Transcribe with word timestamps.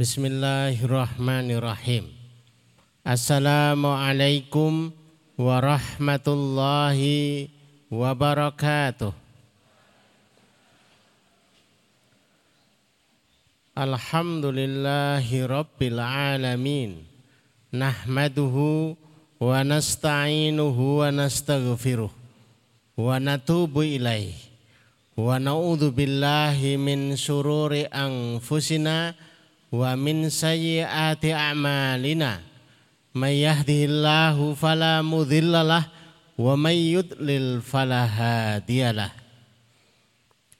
Bismillahirrahmanirrahim. 0.00 2.08
Assalamualaikum 3.04 4.96
warahmatullahi 5.36 7.52
wabarakatuh. 7.92 9.12
Alhamdulillahi 13.76 15.44
rabbil 15.44 16.00
alamin. 16.00 17.04
Nahmaduhu 17.68 18.96
wa 19.36 19.60
nasta'inuhu 19.60 21.04
wa 21.04 21.12
nastaghfiruh 21.12 22.08
wa 22.96 23.20
natubu 23.20 23.84
ilaih. 23.84 24.32
Wa 25.12 25.36
na'udzu 25.36 25.92
billahi 25.92 26.80
min 26.80 27.20
syururi 27.20 27.84
anfusina 27.92 29.12
wa 29.12 29.28
min 29.72 30.26
sayyiati 30.26 31.30
a'malina 31.30 32.42
may 33.14 33.42
yahdihillahu 33.46 34.58
fala 34.58 35.02
mudhillalah 35.02 35.86
wa 36.38 36.54
may 36.58 36.94
yudlil 36.94 37.62
fala 37.62 38.06
hadiyalah 38.06 39.14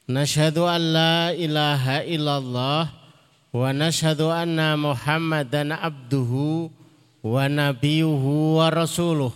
nashhadu 0.07 0.67
an 0.67 0.81
la 0.95 1.15
ilaha 1.35 2.03
illallah 2.07 2.91
wa 3.51 3.61
nashhadu 3.75 4.31
anna 4.31 4.79
muhammadan 4.79 5.75
abduhu 5.75 6.71
wa 7.21 7.45
nabiyuhu 7.47 8.57
wa 8.57 8.73
rasuluh. 8.73 9.33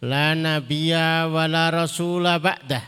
La 0.00 0.32
nabiyya 0.32 1.28
wa 1.28 1.44
la 1.44 1.68
rasula 1.68 2.40
ba'dah. 2.40 2.82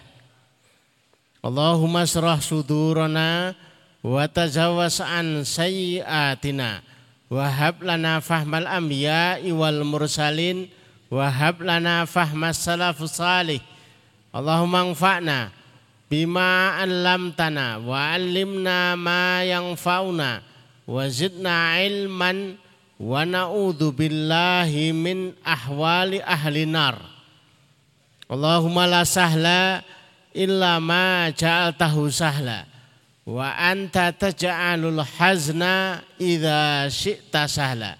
Allahumma 1.44 2.08
syrah 2.08 2.40
sudurana 2.40 3.52
wa 4.02 4.26
tajawaz 4.26 4.98
an 4.98 5.46
sayyiatina 5.46 6.82
wa 7.30 7.46
hab 7.48 7.80
lana 7.80 8.18
fahmal 8.18 8.66
anbiya'i 8.66 9.54
wal 9.54 9.86
mursalin. 9.86 10.68
Wa 11.12 11.28
hab 11.28 11.60
lana 11.60 12.08
fahmas 12.08 12.56
salafus 12.60 13.20
salih. 13.20 13.60
Allahumma 14.32 14.80
anfa'na 14.80 15.52
bima 16.08 16.80
'allamtana 16.80 17.80
wa 17.84 18.16
'allimna 18.16 18.96
ma 18.96 19.44
yanfa'una. 19.44 20.40
Wa 20.88 21.04
zidna 21.12 21.84
ilman 21.84 22.56
wa 22.96 23.28
na'udzu 23.28 23.92
billahi 23.92 24.96
min 24.96 25.36
ahwali 25.44 26.24
ahli 26.24 26.64
nar. 26.64 26.96
Allahumma 28.32 28.88
la 28.88 29.04
sahla 29.04 29.84
illa 30.32 30.80
ma 30.80 31.28
ja'altahu 31.28 32.08
sahla 32.08 32.71
wa 33.26 33.54
anta 33.54 34.10
taj'alul 34.10 34.98
hazna 35.18 36.02
idza 36.18 36.90
syi'ta 36.90 37.46
sahla. 37.46 37.94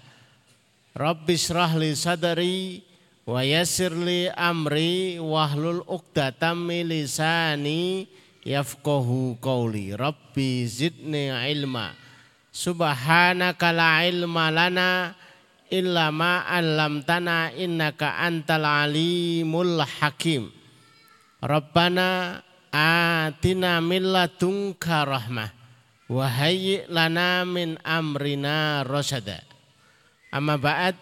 Rabbi 0.93 1.33
shrah 1.39 1.73
li 1.79 1.95
sadri 1.95 2.83
wa 3.25 3.39
yassir 3.41 3.95
li 3.95 4.27
amri 4.29 5.17
wahlul 5.17 5.81
'uqdatam 5.87 6.67
min 6.67 6.91
lisani 6.91 8.05
yafqahu 8.43 9.39
qawli. 9.39 9.95
Rabbi 9.95 10.67
zidni 10.67 11.31
ilma. 11.31 11.95
Subhanaka 12.53 13.73
la 13.73 14.05
ilma 14.05 14.53
lana 14.53 15.17
illa 15.71 16.13
ma 16.13 16.45
'allamtana 16.45 17.55
innaka 17.57 18.21
antal 18.21 18.67
alimul 18.67 19.81
hakim. 19.81 20.53
Rabbana 21.41 22.43
atina 22.73 23.77
min 23.85 24.09
ladunka 24.09 25.05
rahmah 25.05 25.53
wa 26.09 26.25
hayyi 26.25 26.89
lana 26.89 27.45
min 27.45 27.77
amrina 27.85 28.81
rasyada. 28.81 29.45
Amma 30.33 30.57
ba'd 30.57 30.97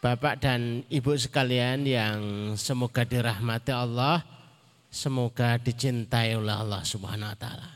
Bapak 0.00 0.40
dan 0.40 0.80
Ibu 0.88 1.12
sekalian 1.12 1.84
yang 1.84 2.20
semoga 2.56 3.04
dirahmati 3.04 3.68
Allah, 3.68 4.24
semoga 4.88 5.60
dicintai 5.60 6.32
oleh 6.40 6.56
Allah 6.56 6.80
Subhanahu 6.80 7.30
wa 7.30 7.38
taala. 7.38 7.70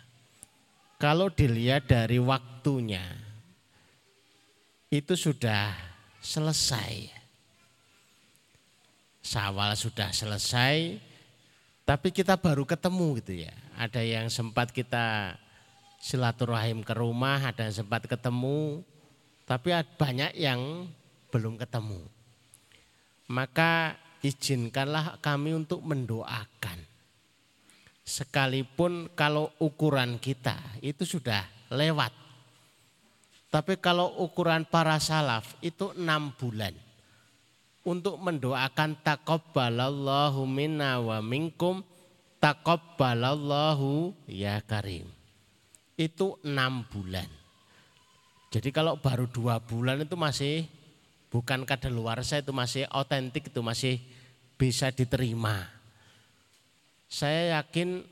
Kalau 0.97 1.29
dilihat 1.29 1.85
dari 1.85 2.17
waktunya 2.17 3.05
itu 4.89 5.13
sudah 5.13 5.77
selesai. 6.25 7.13
Sawal 9.21 9.77
sudah 9.77 10.09
selesai, 10.09 10.97
tapi 11.85 12.09
kita 12.17 12.41
baru 12.41 12.65
ketemu 12.65 13.21
gitu 13.21 13.45
ya. 13.45 13.53
Ada 13.77 14.01
yang 14.01 14.33
sempat 14.33 14.73
kita 14.73 15.37
silaturahim 16.01 16.81
ke 16.81 16.97
rumah, 16.97 17.41
ada 17.45 17.69
yang 17.69 17.77
sempat 17.85 18.09
ketemu, 18.09 18.81
tapi 19.45 19.77
banyak 20.01 20.33
yang 20.37 20.89
belum 21.29 21.61
ketemu. 21.61 22.01
Maka 23.29 23.97
izinkanlah 24.25 25.21
kami 25.21 25.53
untuk 25.53 25.85
mendoakan. 25.85 26.81
Sekalipun 28.05 29.13
kalau 29.17 29.49
ukuran 29.61 30.21
kita 30.21 30.57
itu 30.85 31.09
sudah 31.09 31.45
lewat. 31.73 32.13
Tapi 33.49 33.81
kalau 33.81 34.13
ukuran 34.21 34.69
para 34.69 35.01
salaf 35.01 35.57
itu 35.65 35.93
enam 35.97 36.33
bulan 36.37 36.84
untuk 37.85 38.17
mendoakan 38.17 38.97
takabbalallahu 39.05 40.49
minna 40.49 40.99
wa 40.99 41.21
minkum 41.21 41.85
takabbalallahu 42.41 44.17
ya 44.27 44.59
karim. 44.65 45.07
Itu 45.95 46.41
enam 46.43 46.89
bulan. 46.91 47.29
Jadi 48.51 48.73
kalau 48.75 48.99
baru 48.99 49.29
dua 49.31 49.61
bulan 49.63 50.03
itu 50.03 50.17
masih 50.17 50.67
bukan 51.31 51.63
kadaluarsa 51.69 52.43
itu 52.43 52.51
masih 52.51 52.89
otentik 52.91 53.53
itu 53.53 53.61
masih 53.61 54.01
bisa 54.59 54.91
diterima. 54.91 55.71
Saya 57.07 57.61
yakin 57.61 58.03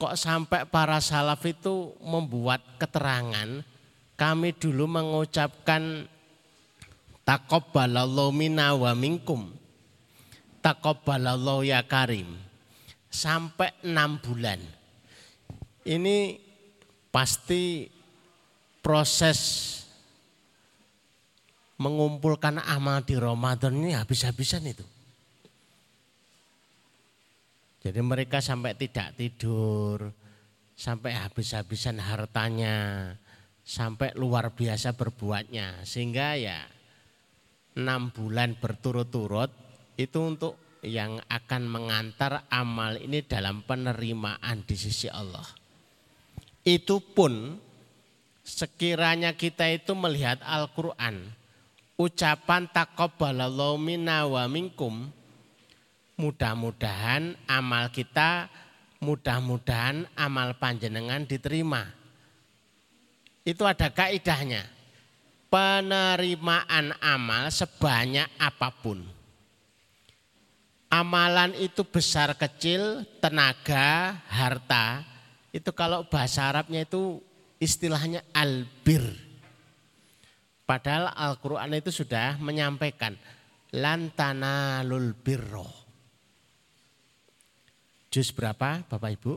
kok 0.00 0.18
sampai 0.18 0.66
para 0.66 0.98
salaf 0.98 1.42
itu 1.46 1.94
membuat 2.02 2.62
keterangan 2.82 3.62
kami 4.14 4.54
dulu 4.54 4.86
mengucapkan 4.86 6.06
Takobbalallahu 7.24 8.36
minna 8.36 8.76
wa 8.76 8.92
minkum. 8.92 9.48
Takobbalallahu 10.60 11.64
ya 11.64 11.80
karim. 11.84 12.28
Sampai 13.08 13.72
enam 13.84 14.20
bulan. 14.20 14.60
Ini 15.84 16.40
pasti 17.08 17.88
proses 18.84 19.40
mengumpulkan 21.80 22.62
amal 22.62 23.02
di 23.02 23.16
Ramadan 23.16 23.76
ini 23.76 23.96
habis-habisan 23.96 24.64
itu. 24.68 24.84
Jadi 27.84 28.00
mereka 28.00 28.40
sampai 28.40 28.72
tidak 28.80 29.12
tidur, 29.12 30.08
sampai 30.72 31.12
habis-habisan 31.12 32.00
hartanya, 32.00 33.12
sampai 33.60 34.16
luar 34.16 34.56
biasa 34.56 34.96
berbuatnya. 34.96 35.84
Sehingga 35.84 36.40
ya 36.40 36.64
enam 37.74 38.14
bulan 38.14 38.54
berturut-turut 38.58 39.50
itu 39.98 40.18
untuk 40.18 40.54
yang 40.84 41.18
akan 41.26 41.62
mengantar 41.66 42.46
amal 42.52 42.94
ini 43.00 43.24
dalam 43.24 43.64
penerimaan 43.64 44.62
di 44.62 44.76
sisi 44.76 45.08
Allah. 45.08 45.46
Itu 46.64 47.00
pun 47.00 47.58
sekiranya 48.44 49.32
kita 49.34 49.68
itu 49.72 49.96
melihat 49.96 50.44
Al-Quran, 50.44 51.32
ucapan 51.96 52.68
takobbalallahu 52.68 53.80
minna 53.80 54.28
wa 54.28 54.44
minkum, 54.46 55.08
mudah-mudahan 56.20 57.34
amal 57.48 57.88
kita, 57.90 58.52
mudah-mudahan 59.00 60.04
amal 60.14 60.56
panjenengan 60.60 61.24
diterima. 61.24 61.88
Itu 63.44 63.68
ada 63.68 63.92
kaidahnya 63.92 64.64
penerimaan 65.54 66.98
amal 66.98 67.46
sebanyak 67.54 68.26
apa 68.42 68.74
pun. 68.74 68.98
Amalan 70.90 71.54
itu 71.62 71.86
besar 71.86 72.34
kecil, 72.34 73.06
tenaga, 73.22 74.18
harta, 74.26 75.06
itu 75.54 75.70
kalau 75.70 76.10
bahasa 76.10 76.50
Arabnya 76.50 76.82
itu 76.82 77.22
istilahnya 77.62 78.26
albir. 78.34 79.02
Padahal 80.66 81.14
Al-Quran 81.14 81.78
itu 81.78 81.94
sudah 81.94 82.34
menyampaikan 82.42 83.14
lantana 83.78 84.82
lul 84.82 85.14
birro. 85.14 85.70
Jus 88.10 88.34
berapa 88.34 88.86
Bapak 88.90 89.10
Ibu? 89.18 89.32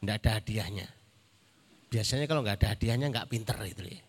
Tidak 0.00 0.16
ada 0.24 0.40
hadiahnya. 0.40 0.88
Biasanya 1.88 2.24
kalau 2.28 2.44
nggak 2.44 2.64
ada 2.64 2.68
hadiahnya 2.76 3.08
nggak 3.12 3.28
pinter 3.28 3.56
itu 3.64 3.84
ya. 3.88 4.05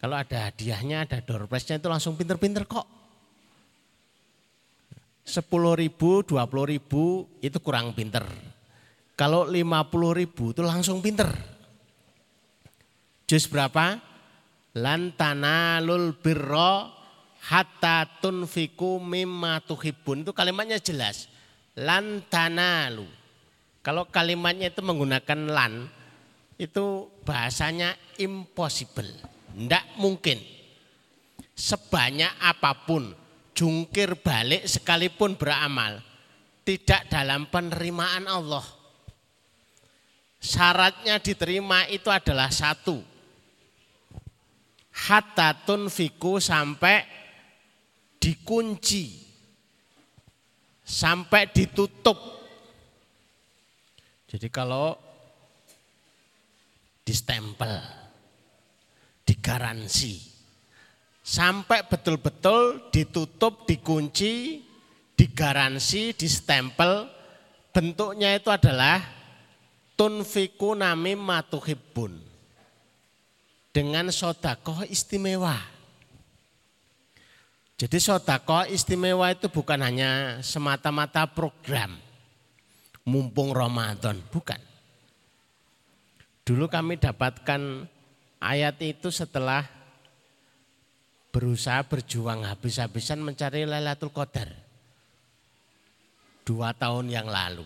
Kalau 0.00 0.16
ada 0.16 0.48
hadiahnya, 0.48 1.04
ada 1.04 1.20
door 1.20 1.44
prize-nya 1.44 1.76
itu 1.76 1.88
langsung 1.92 2.16
pinter-pinter 2.16 2.64
kok. 2.64 2.88
10 5.28 5.44
ribu, 5.76 6.24
20 6.24 6.72
ribu 6.72 7.28
itu 7.44 7.60
kurang 7.60 7.92
pinter. 7.92 8.24
Kalau 9.12 9.44
50 9.44 10.16
ribu 10.16 10.56
itu 10.56 10.64
langsung 10.64 11.04
pinter. 11.04 11.28
Jus 13.28 13.44
berapa? 13.46 14.00
Lan 14.80 15.12
tanalul 15.12 16.16
birra 16.16 16.88
hatta 17.52 18.08
tunfiku 18.24 18.96
mimma 18.98 19.60
tuhibbun. 19.68 20.24
Itu 20.24 20.32
kalimatnya 20.32 20.80
jelas. 20.80 21.28
Lan 21.76 22.24
tanalu. 22.32 23.06
Kalau 23.84 24.08
kalimatnya 24.08 24.72
itu 24.72 24.80
menggunakan 24.80 25.40
lan, 25.52 25.88
itu 26.60 27.08
bahasanya 27.24 27.96
impossible. 28.20 29.08
Tidak 29.54 29.84
mungkin. 29.98 30.38
Sebanyak 31.54 32.40
apa 32.40 32.72
pun, 32.88 33.12
jungkir 33.52 34.16
balik 34.16 34.64
sekalipun 34.64 35.36
beramal. 35.36 36.00
Tidak 36.64 37.10
dalam 37.10 37.50
penerimaan 37.50 38.24
Allah. 38.30 38.64
Syaratnya 40.40 41.20
diterima 41.20 41.84
itu 41.92 42.08
adalah 42.08 42.48
satu. 42.48 42.96
Hatta 45.04 45.52
tunfiku 45.68 46.40
sampai 46.40 47.04
dikunci. 48.16 49.20
Sampai 50.80 51.52
ditutup. 51.52 52.16
Jadi 54.30 54.48
kalau 54.48 54.96
distempel, 57.04 57.99
digaransi. 59.40 60.28
Sampai 61.24 61.88
betul-betul 61.88 62.92
ditutup, 62.92 63.64
dikunci, 63.64 64.60
digaransi, 65.16 66.12
distempel. 66.12 67.08
Bentuknya 67.72 68.36
itu 68.36 68.52
adalah 68.52 69.00
tunfiku 69.96 70.76
nami 70.76 71.16
matuhibbun. 71.16 72.20
Dengan 73.72 74.12
sodakoh 74.12 74.84
istimewa. 74.84 75.56
Jadi 77.80 77.96
sodakoh 77.96 78.68
istimewa 78.68 79.32
itu 79.32 79.48
bukan 79.48 79.80
hanya 79.80 80.42
semata-mata 80.44 81.24
program. 81.24 81.96
Mumpung 83.08 83.56
Ramadan, 83.56 84.20
bukan. 84.28 84.60
Dulu 86.44 86.66
kami 86.66 86.98
dapatkan 86.98 87.86
ayat 88.40 88.80
itu 88.80 89.12
setelah 89.12 89.68
berusaha 91.30 91.84
berjuang 91.86 92.42
habis-habisan 92.42 93.22
mencari 93.22 93.68
Lailatul 93.68 94.10
Qadar. 94.10 94.50
Dua 96.42 96.74
tahun 96.74 97.12
yang 97.12 97.30
lalu. 97.30 97.62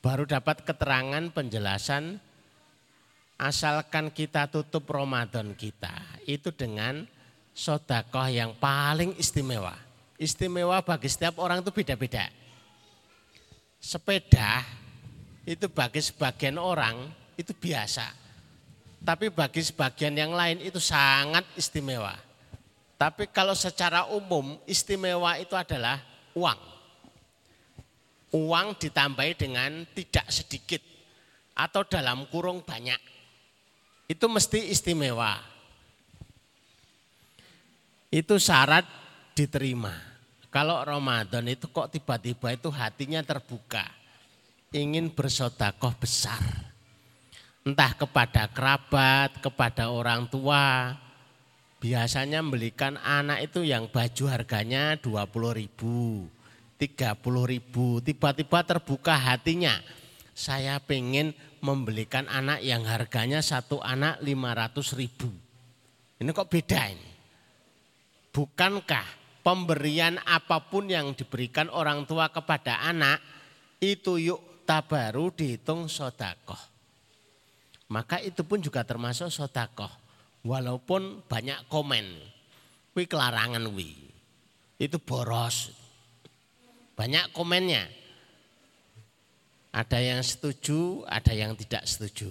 Baru 0.00 0.24
dapat 0.24 0.64
keterangan 0.64 1.28
penjelasan 1.34 2.16
asalkan 3.36 4.14
kita 4.14 4.48
tutup 4.48 4.88
Ramadan 4.88 5.52
kita 5.52 5.92
itu 6.24 6.54
dengan 6.54 7.04
sodakoh 7.52 8.30
yang 8.30 8.56
paling 8.56 9.12
istimewa. 9.20 9.76
Istimewa 10.16 10.80
bagi 10.80 11.10
setiap 11.10 11.42
orang 11.42 11.60
itu 11.60 11.74
beda-beda. 11.74 12.30
Sepeda 13.82 14.64
itu 15.44 15.68
bagi 15.68 16.00
sebagian 16.00 16.56
orang 16.56 17.12
itu 17.36 17.52
biasa. 17.52 18.23
Tapi 19.04 19.28
bagi 19.28 19.60
sebagian 19.60 20.16
yang 20.16 20.32
lain 20.32 20.64
itu 20.64 20.80
sangat 20.80 21.44
istimewa. 21.60 22.16
Tapi 22.96 23.28
kalau 23.28 23.52
secara 23.52 24.08
umum 24.08 24.56
istimewa 24.64 25.36
itu 25.36 25.52
adalah 25.52 26.00
uang. 26.32 26.60
Uang 28.32 28.66
ditambahi 28.80 29.32
dengan 29.36 29.84
tidak 29.92 30.24
sedikit 30.32 30.80
atau 31.52 31.84
dalam 31.84 32.24
kurung 32.32 32.64
banyak. 32.64 32.96
Itu 34.08 34.24
mesti 34.32 34.72
istimewa. 34.72 35.36
Itu 38.08 38.40
syarat 38.40 38.88
diterima. 39.36 39.92
Kalau 40.48 40.80
Ramadan 40.80 41.44
itu 41.44 41.68
kok 41.68 41.92
tiba-tiba 41.92 42.56
itu 42.56 42.72
hatinya 42.72 43.20
terbuka. 43.20 43.84
Ingin 44.72 45.12
bersodakoh 45.12 45.92
besar 46.00 46.63
entah 47.64 47.96
kepada 47.96 48.44
kerabat, 48.52 49.40
kepada 49.40 49.88
orang 49.88 50.28
tua. 50.28 51.00
Biasanya 51.80 52.40
membelikan 52.44 52.96
anak 53.00 53.48
itu 53.48 53.64
yang 53.64 53.88
baju 53.88 54.24
harganya 54.28 54.96
20 55.00 55.60
ribu, 55.60 56.28
30 56.80 57.44
ribu. 57.44 58.00
Tiba-tiba 58.04 58.64
terbuka 58.64 59.16
hatinya. 59.16 59.80
Saya 60.32 60.80
pengen 60.80 61.32
membelikan 61.60 62.28
anak 62.28 62.60
yang 62.64 62.84
harganya 62.84 63.40
satu 63.40 63.80
anak 63.84 64.20
500 64.20 65.00
ribu. 65.00 65.28
Ini 66.20 66.30
kok 66.32 66.48
beda 66.48 66.80
ini? 66.88 67.10
Bukankah 68.32 69.06
pemberian 69.44 70.20
apa 70.24 70.64
pun 70.68 70.88
yang 70.88 71.12
diberikan 71.12 71.68
orang 71.68 72.08
tua 72.08 72.32
kepada 72.32 72.80
anak 72.80 73.20
itu 73.78 74.16
yuk 74.16 74.64
tabaru 74.64 75.30
dihitung 75.36 75.86
sodakoh 75.86 76.73
maka 77.88 78.20
itu 78.20 78.40
pun 78.46 78.60
juga 78.60 78.86
termasuk 78.86 79.28
sodakoh. 79.28 79.90
Walaupun 80.44 81.24
banyak 81.24 81.68
komen, 81.72 82.04
wi 82.92 83.04
kelarangan 83.08 83.64
wi, 83.72 83.96
itu 84.76 84.96
boros. 85.00 85.72
Banyak 86.94 87.32
komennya. 87.32 87.88
Ada 89.74 89.98
yang 89.98 90.22
setuju, 90.22 91.02
ada 91.08 91.32
yang 91.34 91.58
tidak 91.58 91.82
setuju. 91.88 92.30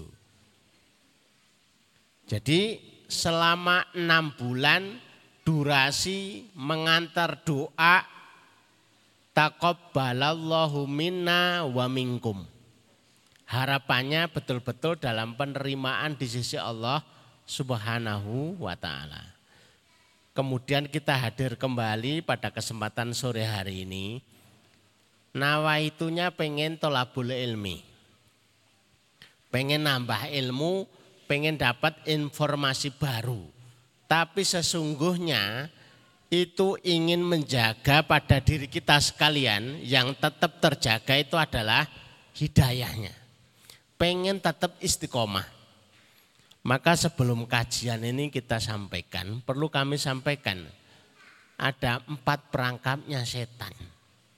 Jadi 2.24 2.80
selama 3.12 3.84
enam 3.92 4.32
bulan 4.40 4.96
durasi 5.44 6.48
mengantar 6.56 7.44
doa 7.44 8.08
takobbalallahu 9.36 10.88
minna 10.88 11.68
wa 11.68 11.90
minkum. 11.92 12.53
Harapannya 13.54 14.34
betul-betul 14.34 14.98
dalam 14.98 15.38
penerimaan 15.38 16.18
di 16.18 16.26
sisi 16.26 16.58
Allah 16.58 17.06
Subhanahu 17.46 18.58
wa 18.58 18.74
taala. 18.74 19.30
Kemudian 20.34 20.90
kita 20.90 21.14
hadir 21.14 21.54
kembali 21.54 22.26
pada 22.26 22.50
kesempatan 22.50 23.14
sore 23.14 23.46
hari 23.46 23.86
ini. 23.86 24.26
Nawaitunya 25.38 26.34
pengen 26.34 26.82
tolabul 26.82 27.30
ilmi. 27.30 27.78
Pengen 29.54 29.86
nambah 29.86 30.34
ilmu, 30.34 30.90
pengen 31.30 31.54
dapat 31.54 31.94
informasi 32.10 32.90
baru. 32.98 33.46
Tapi 34.10 34.42
sesungguhnya 34.42 35.69
itu 36.33 36.74
ingin 36.81 37.22
menjaga 37.22 38.02
pada 38.02 38.42
diri 38.42 38.66
kita 38.66 38.98
sekalian 38.98 39.78
yang 39.86 40.18
tetap 40.18 40.57
terjaga 40.57 41.14
itu 41.22 41.38
adalah 41.38 41.86
hidayahnya 42.33 43.22
pengen 44.04 44.44
tetap 44.44 44.76
istiqomah. 44.83 45.48
Maka 46.68 46.92
sebelum 47.00 47.48
kajian 47.48 48.04
ini 48.04 48.28
kita 48.28 48.60
sampaikan, 48.60 49.40
perlu 49.40 49.72
kami 49.72 49.95
sampaikan, 49.95 50.60
ada 51.56 52.04
empat 52.04 52.52
perangkapnya 52.52 53.24
setan. 53.24 53.72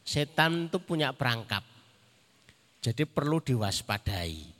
Setan 0.06 0.70
itu 0.70 0.78
punya 0.78 1.18
perangkap, 1.18 1.66
jadi 2.78 3.10
perlu 3.10 3.42
diwaspadai. 3.42 4.54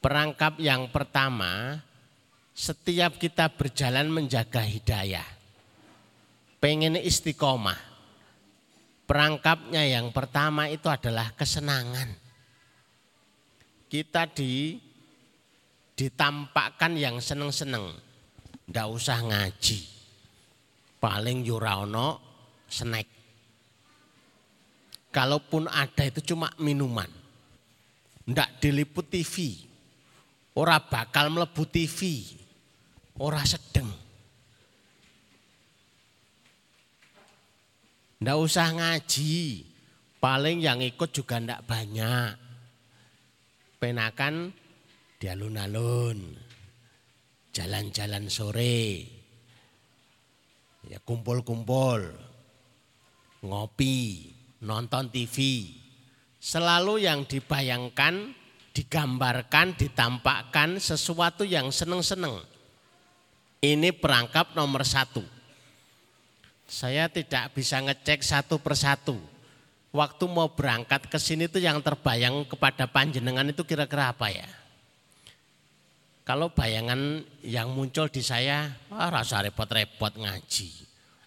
Perangkap 0.00 0.56
yang 0.56 0.88
pertama, 0.88 1.76
setiap 2.56 3.20
kita 3.20 3.52
berjalan 3.52 4.08
menjaga 4.08 4.64
hidayah, 4.64 5.28
pengen 6.64 6.96
istiqomah. 6.96 7.92
Perangkapnya 9.04 9.84
yang 9.84 10.08
pertama 10.16 10.72
itu 10.72 10.88
adalah 10.88 11.36
kesenangan 11.36 12.21
kita 13.92 14.24
di 14.24 14.80
ditampakkan 15.92 16.96
yang 16.96 17.20
seneng-seneng. 17.20 17.92
Ndak 18.72 18.88
usah 18.88 19.20
ngaji. 19.20 19.84
Paling 20.96 21.44
yuraono 21.44 22.16
snack. 22.72 23.04
Kalaupun 25.12 25.68
ada 25.68 26.08
itu 26.08 26.32
cuma 26.32 26.48
minuman. 26.56 27.10
Ndak 28.24 28.64
diliput 28.64 29.12
TV. 29.12 29.60
Ora 30.56 30.80
bakal 30.80 31.28
melebu 31.28 31.68
TV. 31.68 32.24
Ora 33.20 33.44
sedeng. 33.44 33.92
Ndak 38.24 38.38
usah 38.40 38.72
ngaji. 38.72 39.68
Paling 40.16 40.64
yang 40.64 40.80
ikut 40.80 41.12
juga 41.12 41.36
ndak 41.36 41.66
banyak 41.68 42.41
penakan 43.82 44.54
di 45.18 45.26
alun-alun, 45.26 46.38
jalan-jalan 47.50 48.30
sore, 48.30 49.02
ya 50.86 51.02
kumpul-kumpul, 51.02 52.14
ngopi, 53.42 54.30
nonton 54.62 55.10
TV. 55.10 55.66
Selalu 56.38 57.10
yang 57.10 57.26
dibayangkan, 57.26 58.30
digambarkan, 58.70 59.74
ditampakkan 59.74 60.78
sesuatu 60.78 61.42
yang 61.42 61.74
seneng-seneng. 61.74 62.38
Ini 63.62 63.94
perangkap 63.98 64.54
nomor 64.54 64.86
satu. 64.86 65.26
Saya 66.70 67.10
tidak 67.10 67.50
bisa 67.54 67.82
ngecek 67.82 68.22
satu 68.22 68.62
persatu. 68.62 69.31
Waktu 69.92 70.24
mau 70.24 70.48
berangkat 70.48 71.04
ke 71.12 71.20
sini 71.20 71.52
tuh 71.52 71.60
yang 71.60 71.84
terbayang 71.84 72.48
kepada 72.48 72.88
panjenengan 72.88 73.44
itu 73.52 73.60
kira-kira 73.60 74.08
apa 74.08 74.32
ya? 74.32 74.48
Kalau 76.24 76.48
bayangan 76.48 77.20
yang 77.44 77.76
muncul 77.76 78.08
di 78.08 78.24
saya, 78.24 78.72
ah, 78.88 79.12
rasa 79.12 79.44
repot-repot 79.44 80.16
ngaji. 80.16 80.70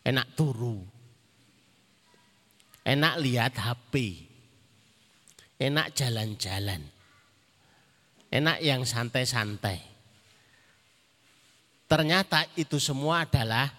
Enak 0.01 0.33
turu. 0.33 0.81
Enak 2.81 3.21
lihat 3.21 3.53
HP. 3.53 4.25
Enak 5.61 5.93
jalan-jalan. 5.93 6.81
Enak 8.33 8.57
yang 8.65 8.81
santai-santai. 8.81 9.77
Ternyata 11.85 12.49
itu 12.57 12.81
semua 12.81 13.29
adalah 13.29 13.69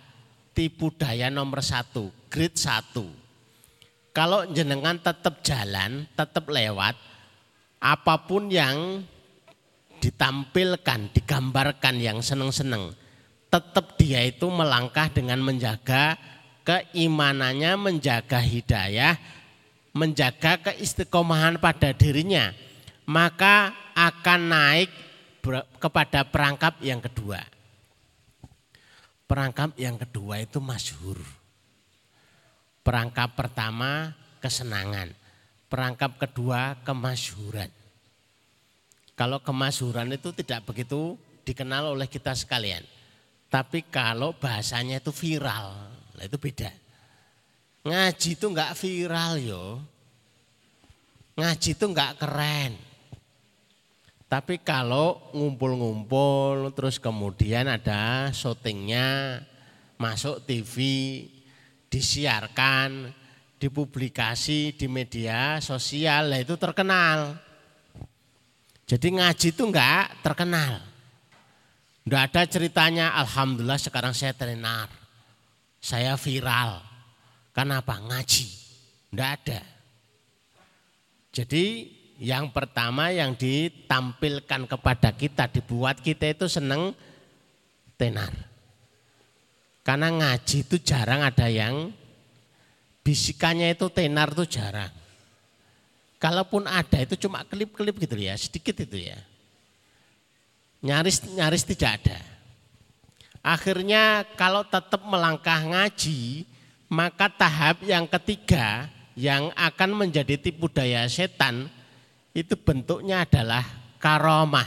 tipu 0.54 0.94
daya 0.94 1.26
nomor 1.26 1.58
satu, 1.58 2.14
grade 2.30 2.54
satu. 2.54 3.25
Kalau 4.16 4.48
jenengan 4.48 4.96
tetap 4.96 5.44
jalan, 5.44 6.08
tetap 6.16 6.48
lewat, 6.48 6.96
apa 7.76 8.14
pun 8.24 8.48
yang 8.48 9.04
ditampilkan, 10.00 11.12
digambarkan 11.12 12.00
yang 12.00 12.24
seneng-seneng, 12.24 12.96
tetap 13.52 14.00
dia 14.00 14.24
itu 14.24 14.48
melangkah 14.48 15.12
dengan 15.12 15.44
menjaga 15.44 16.16
keimanannya, 16.64 17.76
menjaga 17.76 18.40
hidayah, 18.40 19.20
menjaga 19.92 20.64
keistiqomahan 20.72 21.60
pada 21.60 21.92
dirinya, 21.92 22.56
maka 23.04 23.76
akan 23.92 24.40
naik 24.48 24.88
kepada 25.76 26.24
perangkap 26.24 26.80
yang 26.80 27.04
kedua. 27.04 27.44
Perangkap 29.28 29.76
yang 29.76 30.00
kedua 30.00 30.40
itu 30.40 30.56
masyhur. 30.56 31.20
Perangkap 32.86 33.34
pertama 33.34 34.14
kesenangan. 34.38 35.10
Perangkap 35.66 36.22
kedua 36.22 36.78
kemasyhuran. 36.86 37.66
Kalau 39.18 39.42
kemasyhuran 39.42 40.14
itu 40.14 40.30
tidak 40.30 40.70
begitu 40.70 41.18
dikenal 41.42 41.98
oleh 41.98 42.06
kita 42.06 42.30
sekalian. 42.30 42.86
Tapi 43.50 43.82
kalau 43.90 44.38
bahasanya 44.38 45.02
itu 45.02 45.10
viral, 45.10 45.74
itu 46.22 46.38
beda. 46.38 46.70
Ngaji 47.82 48.30
itu 48.38 48.46
enggak 48.46 48.78
viral 48.78 49.32
yo. 49.42 49.82
Ngaji 51.34 51.70
itu 51.74 51.84
enggak 51.90 52.22
keren. 52.22 52.78
Tapi 54.30 54.62
kalau 54.62 55.26
ngumpul-ngumpul 55.34 56.70
terus 56.70 57.02
kemudian 57.02 57.66
ada 57.66 58.30
syutingnya 58.30 59.42
masuk 59.98 60.42
TV, 60.46 60.74
disiarkan, 61.96 63.08
dipublikasi 63.56 64.76
di 64.76 64.84
media 64.84 65.56
sosial, 65.64 66.28
lah 66.28 66.44
itu 66.44 66.60
terkenal. 66.60 67.40
Jadi 68.84 69.16
ngaji 69.16 69.48
itu 69.56 69.62
enggak 69.64 70.20
terkenal. 70.20 70.84
Enggak 72.04 72.22
ada 72.30 72.42
ceritanya, 72.44 73.16
Alhamdulillah 73.16 73.80
sekarang 73.80 74.12
saya 74.12 74.36
tenar. 74.36 74.92
Saya 75.80 76.20
viral. 76.20 76.84
Kenapa? 77.56 77.96
Ngaji. 77.96 78.46
Enggak 79.10 79.30
ada. 79.40 79.60
Jadi 81.32 81.64
yang 82.20 82.52
pertama 82.52 83.10
yang 83.10 83.34
ditampilkan 83.34 84.68
kepada 84.68 85.10
kita, 85.16 85.48
dibuat 85.48 85.98
kita 86.04 86.30
itu 86.30 86.46
seneng 86.46 86.94
tenar. 87.98 88.45
Karena 89.86 90.10
ngaji 90.10 90.66
itu 90.66 90.82
jarang 90.82 91.22
ada 91.22 91.46
yang 91.46 91.94
bisikannya 93.06 93.70
itu 93.70 93.86
tenar 93.94 94.34
itu 94.34 94.58
jarang. 94.58 94.90
Kalaupun 96.18 96.66
ada 96.66 96.98
itu 96.98 97.14
cuma 97.14 97.46
klip-klip 97.46 97.94
gitu 98.02 98.18
ya, 98.18 98.34
sedikit 98.34 98.74
itu 98.82 99.06
ya. 99.06 99.14
Nyaris 100.82 101.22
nyaris 101.38 101.62
tidak 101.62 102.02
ada. 102.02 102.18
Akhirnya 103.46 104.26
kalau 104.34 104.66
tetap 104.66 105.06
melangkah 105.06 105.62
ngaji, 105.62 106.42
maka 106.90 107.30
tahap 107.30 107.78
yang 107.86 108.10
ketiga 108.10 108.90
yang 109.14 109.54
akan 109.54 110.02
menjadi 110.02 110.34
tipu 110.34 110.66
daya 110.66 111.06
setan 111.06 111.70
itu 112.34 112.58
bentuknya 112.58 113.22
adalah 113.22 113.62
karomah. 114.02 114.66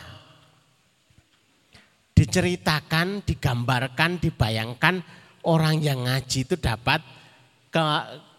Diceritakan, 2.20 3.24
digambarkan, 3.24 4.20
dibayangkan 4.20 5.00
orang 5.48 5.80
yang 5.80 6.04
ngaji 6.04 6.44
itu 6.44 6.60
dapat 6.60 7.00
ke, 7.72 7.80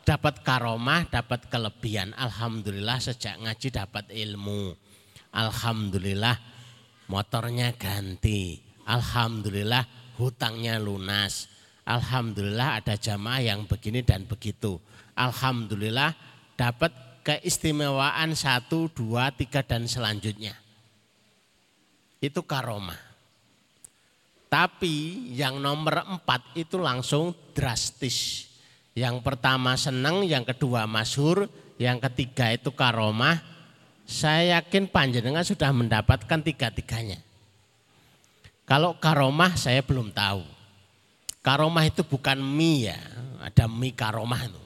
dapat 0.05 0.45
karomah, 0.45 1.09
dapat 1.09 1.49
kelebihan. 1.49 2.13
Alhamdulillah 2.13 3.01
sejak 3.01 3.41
ngaji 3.41 3.69
dapat 3.73 4.13
ilmu. 4.13 4.77
Alhamdulillah 5.33 6.37
motornya 7.09 7.73
ganti. 7.73 8.61
Alhamdulillah 8.85 9.89
hutangnya 10.21 10.77
lunas. 10.77 11.49
Alhamdulillah 11.89 12.85
ada 12.85 13.01
jamaah 13.01 13.41
yang 13.41 13.65
begini 13.65 14.05
dan 14.05 14.29
begitu. 14.29 14.77
Alhamdulillah 15.17 16.13
dapat 16.53 16.93
keistimewaan 17.25 18.37
satu, 18.37 18.93
dua, 18.93 19.33
tiga 19.33 19.65
dan 19.65 19.89
selanjutnya. 19.89 20.53
Itu 22.21 22.45
karomah. 22.45 23.10
Tapi 24.51 25.31
yang 25.31 25.63
nomor 25.63 26.03
empat 26.03 26.59
itu 26.59 26.75
langsung 26.75 27.31
drastis. 27.55 28.51
Yang 28.99 29.23
pertama 29.23 29.79
senang, 29.79 30.27
yang 30.27 30.43
kedua 30.43 30.91
masyhur, 30.91 31.47
yang 31.79 32.03
ketiga 32.03 32.51
itu 32.51 32.75
karomah. 32.75 33.39
Saya 34.03 34.59
yakin 34.59 34.91
panjenengan 34.91 35.47
sudah 35.47 35.71
mendapatkan 35.71 36.43
tiga-tiganya. 36.43 37.23
Kalau 38.67 38.99
karomah 38.99 39.55
saya 39.55 39.87
belum 39.87 40.11
tahu. 40.11 40.43
Karomah 41.47 41.87
itu 41.87 42.03
bukan 42.03 42.43
mie 42.43 42.91
ya, 42.91 42.99
ada 43.39 43.71
mie 43.71 43.95
karomah 43.95 44.51
itu. 44.51 44.63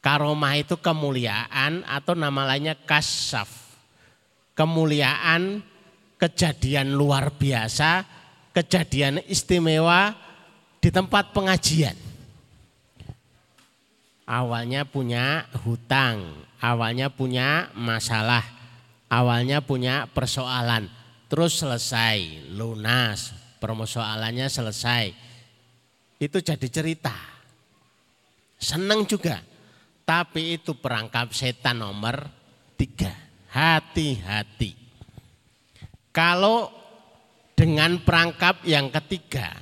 Karomah 0.00 0.56
itu 0.56 0.80
kemuliaan 0.80 1.84
atau 1.84 2.16
nama 2.16 2.48
lainnya 2.48 2.72
kasaf. 2.72 3.76
Kemuliaan, 4.56 5.60
kejadian 6.18 6.92
luar 6.92 7.32
biasa, 7.32 8.04
kejadian 8.52 9.22
istimewa 9.30 10.12
di 10.82 10.90
tempat 10.90 11.30
pengajian. 11.30 11.94
Awalnya 14.28 14.84
punya 14.84 15.48
hutang, 15.64 16.20
awalnya 16.60 17.08
punya 17.08 17.72
masalah, 17.72 18.44
awalnya 19.08 19.64
punya 19.64 20.04
persoalan, 20.12 20.90
terus 21.32 21.56
selesai, 21.56 22.50
lunas, 22.52 23.32
persoalannya 23.56 24.50
selesai. 24.52 25.16
Itu 26.20 26.44
jadi 26.44 26.68
cerita. 26.68 27.14
Senang 28.58 29.06
juga 29.06 29.38
tapi 30.08 30.56
itu 30.56 30.72
perangkap 30.72 31.36
setan 31.36 31.84
nomor 31.84 32.24
tiga. 32.80 33.12
Hati-hati. 33.52 34.87
Kalau 36.18 36.66
dengan 37.54 38.02
perangkap 38.02 38.66
yang 38.66 38.90
ketiga, 38.90 39.54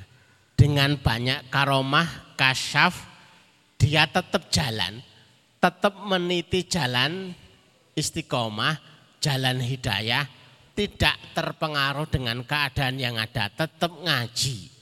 dengan 0.56 0.96
banyak 0.96 1.52
karomah, 1.52 2.32
kasyaf, 2.32 2.96
dia 3.76 4.08
tetap 4.08 4.48
jalan, 4.48 5.04
tetap 5.60 6.00
meniti 6.08 6.64
jalan 6.64 7.36
istiqomah, 7.92 8.80
jalan 9.20 9.60
hidayah, 9.60 10.24
tidak 10.72 11.20
terpengaruh 11.36 12.08
dengan 12.08 12.40
keadaan 12.40 12.96
yang 12.96 13.20
ada, 13.20 13.52
tetap 13.52 13.92
ngaji. 13.92 14.72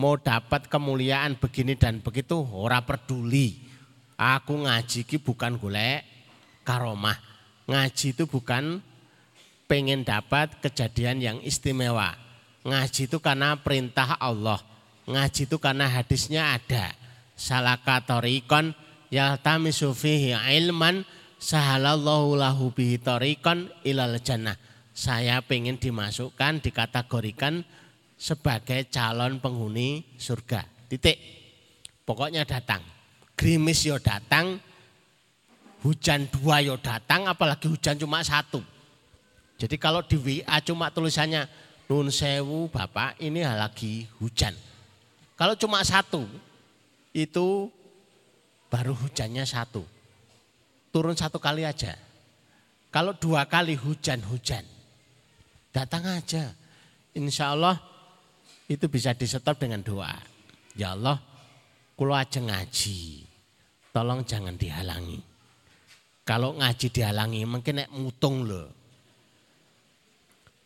Mau 0.00 0.16
dapat 0.16 0.64
kemuliaan 0.72 1.36
begini 1.36 1.76
dan 1.76 2.00
begitu, 2.00 2.40
ora 2.40 2.80
peduli 2.80 3.68
Aku 4.16 4.64
ngaji 4.64 5.04
ki 5.04 5.20
bukan 5.20 5.60
golek 5.60 6.04
karomah. 6.64 7.16
Ngaji 7.68 8.16
itu 8.16 8.24
bukan 8.28 8.84
pengen 9.70 10.02
dapat 10.02 10.58
kejadian 10.58 11.22
yang 11.22 11.38
istimewa. 11.46 12.18
Ngaji 12.66 13.06
itu 13.06 13.22
karena 13.22 13.54
perintah 13.54 14.18
Allah. 14.18 14.58
Ngaji 15.06 15.46
itu 15.46 15.56
karena 15.62 15.86
hadisnya 15.86 16.58
ada. 16.58 16.90
Salaka 17.38 18.02
torikon 18.02 18.74
yaltamisu 19.14 19.94
fihi 19.94 20.34
ilman 20.34 21.06
sahalallahu 21.38 22.34
lahu 22.34 22.74
bihi 22.74 22.98
torikon 22.98 23.70
ilal 23.86 24.18
jannah. 24.18 24.58
Saya 24.90 25.38
pengen 25.46 25.78
dimasukkan, 25.78 26.66
dikategorikan 26.66 27.62
sebagai 28.18 28.90
calon 28.90 29.38
penghuni 29.38 30.02
surga. 30.18 30.66
Titik. 30.90 31.16
Pokoknya 32.02 32.42
datang 32.42 32.82
gerimis 33.40 33.88
yo 33.88 33.96
datang, 33.96 34.60
hujan 35.80 36.28
dua 36.28 36.60
yo 36.60 36.76
datang, 36.76 37.24
apalagi 37.24 37.72
hujan 37.72 37.96
cuma 37.96 38.20
satu. 38.20 38.60
Jadi 39.60 39.76
kalau 39.76 40.00
di 40.00 40.16
WA 40.16 40.56
cuma 40.64 40.88
tulisannya 40.88 41.44
Nun 41.90 42.06
sewu 42.08 42.70
Bapak 42.70 43.18
ini 43.18 43.42
lagi 43.42 44.06
hujan. 44.22 44.54
Kalau 45.34 45.58
cuma 45.58 45.82
satu 45.82 46.22
itu 47.10 47.66
baru 48.70 48.94
hujannya 48.94 49.42
satu. 49.42 49.82
Turun 50.94 51.18
satu 51.18 51.42
kali 51.42 51.66
aja. 51.66 51.98
Kalau 52.94 53.14
dua 53.14 53.46
kali 53.46 53.74
hujan-hujan, 53.74 54.62
datang 55.74 56.06
aja. 56.06 56.54
Insya 57.14 57.58
Allah 57.58 57.78
itu 58.70 58.86
bisa 58.86 59.10
disetop 59.10 59.58
dengan 59.58 59.82
doa. 59.82 60.14
Ya 60.78 60.94
Allah, 60.94 61.18
kulo 61.98 62.14
aja 62.14 62.38
ngaji, 62.38 63.26
tolong 63.90 64.22
jangan 64.22 64.54
dihalangi. 64.54 65.18
Kalau 66.22 66.54
ngaji 66.54 66.86
dihalangi 66.86 67.42
mungkin 67.50 67.82
nek 67.82 67.90
mutung 67.90 68.46
loh. 68.46 68.79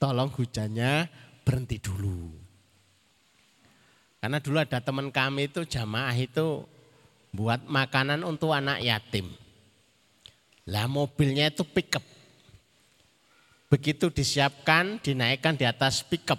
Tolong 0.05 0.29
hujannya 0.37 1.09
berhenti 1.49 1.81
dulu. 1.81 2.29
Karena 4.21 4.37
dulu 4.37 4.61
ada 4.61 4.77
teman 4.85 5.09
kami 5.09 5.49
itu 5.49 5.65
jamaah 5.65 6.13
itu 6.13 6.61
buat 7.33 7.65
makanan 7.65 8.21
untuk 8.21 8.53
anak 8.53 8.85
yatim. 8.85 9.33
Lah 10.69 10.85
mobilnya 10.93 11.49
itu 11.49 11.65
pickup. 11.65 12.05
Begitu 13.73 14.13
disiapkan, 14.13 15.01
dinaikkan 15.01 15.57
di 15.57 15.65
atas 15.65 16.05
pickup, 16.05 16.37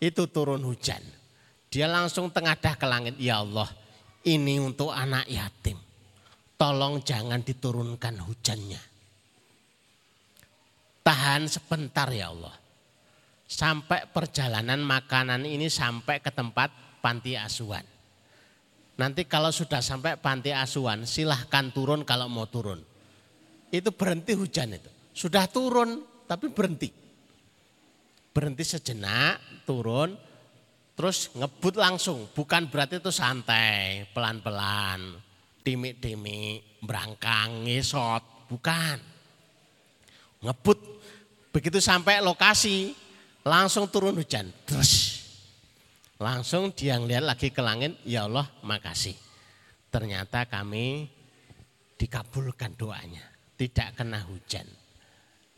itu 0.00 0.24
turun 0.32 0.64
hujan. 0.64 1.04
Dia 1.68 1.92
langsung 1.92 2.32
tengadah 2.32 2.80
ke 2.80 2.86
langit, 2.88 3.20
ya 3.20 3.44
Allah 3.44 3.68
ini 4.24 4.56
untuk 4.56 4.88
anak 4.88 5.28
yatim. 5.28 5.76
Tolong 6.56 7.04
jangan 7.04 7.44
diturunkan 7.44 8.24
hujannya. 8.24 8.80
Tahan 11.04 11.44
sebentar 11.44 12.08
ya 12.08 12.32
Allah 12.32 12.64
sampai 13.46 14.10
perjalanan 14.10 14.82
makanan 14.82 15.46
ini 15.46 15.70
sampai 15.70 16.18
ke 16.18 16.34
tempat 16.34 16.98
panti 16.98 17.38
asuhan. 17.38 17.86
Nanti 18.98 19.28
kalau 19.28 19.54
sudah 19.54 19.78
sampai 19.78 20.18
panti 20.18 20.50
asuhan 20.50 21.06
silahkan 21.06 21.70
turun 21.70 22.02
kalau 22.02 22.26
mau 22.26 22.50
turun. 22.50 22.82
Itu 23.70 23.94
berhenti 23.94 24.34
hujan 24.34 24.74
itu. 24.74 24.90
Sudah 25.14 25.46
turun 25.46 26.02
tapi 26.26 26.50
berhenti. 26.50 26.90
Berhenti 28.34 28.64
sejenak, 28.64 29.64
turun, 29.64 30.12
terus 30.96 31.32
ngebut 31.32 31.76
langsung. 31.76 32.28
Bukan 32.32 32.68
berarti 32.68 33.00
itu 33.00 33.08
santai, 33.08 34.04
pelan-pelan, 34.12 35.20
dimik-dimik, 35.64 36.80
berangkang, 36.84 37.64
ngesot. 37.64 38.48
Bukan. 38.48 38.96
Ngebut. 40.44 40.78
Begitu 41.52 41.80
sampai 41.80 42.20
lokasi, 42.20 42.92
Langsung 43.46 43.86
turun 43.86 44.18
hujan. 44.18 44.50
Terus. 44.66 45.22
Langsung 46.18 46.74
dia 46.74 46.98
ngeliat 46.98 47.22
lagi 47.22 47.54
ke 47.54 47.62
langit, 47.62 47.94
ya 48.02 48.26
Allah 48.26 48.50
makasih. 48.66 49.14
Ternyata 49.86 50.50
kami 50.50 51.06
dikabulkan 51.94 52.74
doanya. 52.74 53.22
Tidak 53.54 53.94
kena 53.94 54.26
hujan. 54.26 54.66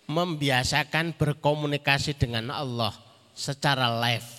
Membiasakan 0.05 1.17
berkomunikasi 1.17 2.21
dengan 2.21 2.53
Allah 2.53 2.93
secara 3.33 3.89
live. 4.05 4.31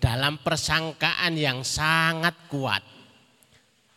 Dalam 0.00 0.40
persangkaan 0.40 1.36
yang 1.36 1.60
sangat 1.60 2.34
kuat. 2.48 2.82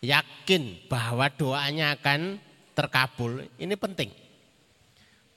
Yakin 0.04 0.86
bahwa 0.86 1.32
doanya 1.32 1.96
akan 1.96 2.38
terkabul. 2.76 3.42
Ini 3.58 3.74
penting. 3.74 4.25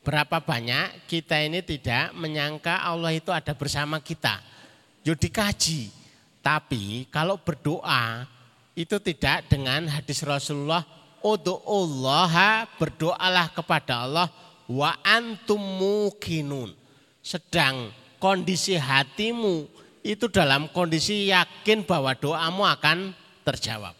Berapa 0.09 0.41
banyak 0.41 1.05
kita 1.05 1.37
ini 1.37 1.61
tidak 1.61 2.17
menyangka 2.17 2.81
Allah 2.81 3.13
itu 3.13 3.29
ada 3.29 3.53
bersama 3.53 4.01
kita. 4.01 4.41
Yo 5.05 5.13
dikaji. 5.13 5.93
Tapi 6.41 7.05
kalau 7.13 7.37
berdoa 7.37 8.25
itu 8.73 8.97
tidak 8.97 9.45
dengan 9.45 9.85
hadis 9.85 10.25
Rasulullah 10.25 10.81
Allah 11.21 12.65
berdoalah 12.81 13.53
kepada 13.53 14.09
Allah 14.09 14.33
wa 14.65 14.97
antum 15.05 15.61
mukinun. 15.61 16.73
Sedang 17.21 17.93
kondisi 18.17 18.81
hatimu 18.81 19.69
itu 20.01 20.25
dalam 20.25 20.73
kondisi 20.73 21.29
yakin 21.29 21.85
bahwa 21.85 22.17
doamu 22.17 22.65
akan 22.65 23.13
terjawab. 23.45 23.93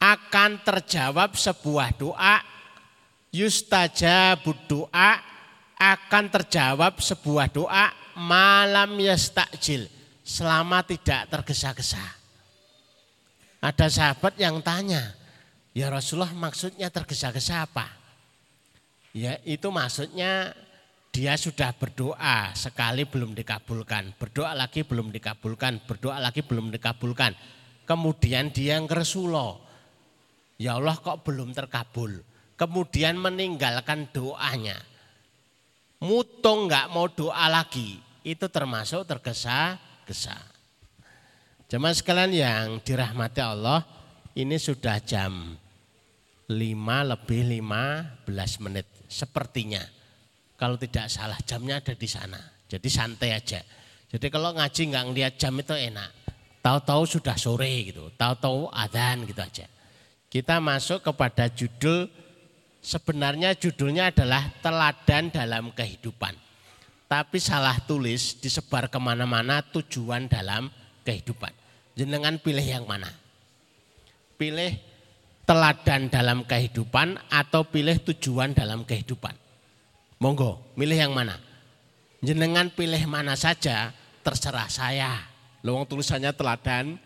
Akan 0.00 0.64
terjawab 0.64 1.36
sebuah 1.36 1.92
doa 2.00 2.55
yustaja 3.36 4.40
doa 4.64 5.20
akan 5.76 6.24
terjawab 6.32 6.96
sebuah 6.96 7.52
doa 7.52 7.92
malam 8.16 8.96
yastakjil 8.96 9.84
selama 10.24 10.80
tidak 10.80 11.28
tergesa-gesa. 11.28 12.00
Ada 13.60 13.92
sahabat 13.92 14.40
yang 14.40 14.64
tanya, 14.64 15.12
ya 15.76 15.92
Rasulullah 15.92 16.32
maksudnya 16.32 16.88
tergesa-gesa 16.88 17.68
apa? 17.68 17.92
Ya 19.12 19.36
itu 19.44 19.68
maksudnya 19.68 20.56
dia 21.12 21.36
sudah 21.36 21.72
berdoa 21.76 22.52
sekali 22.56 23.04
belum 23.04 23.32
dikabulkan, 23.36 24.16
berdoa 24.16 24.52
lagi 24.52 24.84
belum 24.84 25.12
dikabulkan, 25.12 25.84
berdoa 25.84 26.20
lagi 26.20 26.40
belum 26.44 26.72
dikabulkan. 26.72 27.32
Kemudian 27.88 28.50
dia 28.52 28.76
ngeresulo, 28.82 29.60
ya 30.60 30.76
Allah 30.76 30.96
kok 31.00 31.24
belum 31.24 31.54
terkabul 31.56 32.35
kemudian 32.56 33.20
meninggalkan 33.20 34.08
doanya. 34.10 34.76
Mutung 36.02 36.68
nggak 36.68 36.92
mau 36.92 37.08
doa 37.08 37.48
lagi, 37.48 38.00
itu 38.20 38.44
termasuk 38.52 39.08
tergesa-gesa. 39.08 40.36
Jemaah 41.72 41.96
sekalian 41.96 42.32
yang 42.36 42.66
dirahmati 42.84 43.40
Allah, 43.40 43.80
ini 44.36 44.60
sudah 44.60 45.00
jam 45.00 45.56
5 46.46 46.52
lebih 47.10 47.42
15 47.58 48.64
menit 48.64 48.86
sepertinya. 49.08 49.82
Kalau 50.56 50.76
tidak 50.80 51.08
salah 51.12 51.36
jamnya 51.42 51.80
ada 51.80 51.92
di 51.92 52.08
sana. 52.08 52.40
Jadi 52.66 52.88
santai 52.88 53.30
aja. 53.34 53.60
Jadi 54.06 54.26
kalau 54.30 54.54
ngaji 54.54 54.82
nggak 54.94 55.04
ngeliat 55.10 55.34
jam 55.36 55.52
itu 55.58 55.74
enak. 55.74 56.10
Tahu-tahu 56.62 57.02
sudah 57.06 57.38
sore 57.38 57.94
gitu, 57.94 58.10
tahu-tahu 58.18 58.70
adzan 58.74 59.22
gitu 59.22 59.38
aja. 59.38 59.66
Kita 60.26 60.58
masuk 60.58 60.98
kepada 61.02 61.46
judul 61.46 62.10
Sebenarnya 62.86 63.58
judulnya 63.58 64.14
adalah 64.14 64.46
teladan 64.62 65.34
dalam 65.34 65.74
kehidupan. 65.74 66.38
Tapi 67.10 67.42
salah 67.42 67.74
tulis 67.82 68.38
disebar 68.38 68.86
ke 68.86 68.94
mana-mana 69.02 69.58
tujuan 69.74 70.30
dalam 70.30 70.70
kehidupan. 71.02 71.50
Jenengan 71.98 72.38
pilih 72.38 72.62
yang 72.62 72.86
mana? 72.86 73.10
Pilih 74.38 74.78
teladan 75.42 76.06
dalam 76.06 76.46
kehidupan 76.46 77.18
atau 77.26 77.66
pilih 77.66 77.98
tujuan 78.06 78.54
dalam 78.54 78.86
kehidupan? 78.86 79.34
Monggo, 80.22 80.62
milih 80.78 81.10
yang 81.10 81.10
mana? 81.10 81.42
Jenengan 82.22 82.70
pilih 82.70 83.02
mana 83.10 83.34
saja, 83.34 83.90
terserah 84.22 84.70
saya. 84.70 85.26
Lowong 85.66 85.90
tulisannya 85.90 86.30
teladan. 86.30 87.02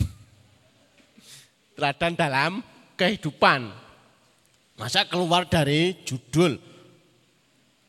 teladan 1.76 2.16
dalam 2.16 2.64
kehidupan. 2.96 3.81
Masa 4.76 5.04
keluar 5.04 5.44
dari 5.44 5.96
judul. 6.02 6.56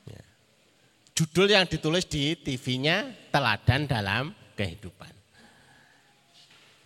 Ya. 0.08 0.24
Judul 1.16 1.48
yang 1.56 1.66
ditulis 1.66 2.04
di 2.04 2.36
TV-nya 2.36 3.12
teladan 3.32 3.88
dalam 3.88 4.36
kehidupan. 4.60 5.12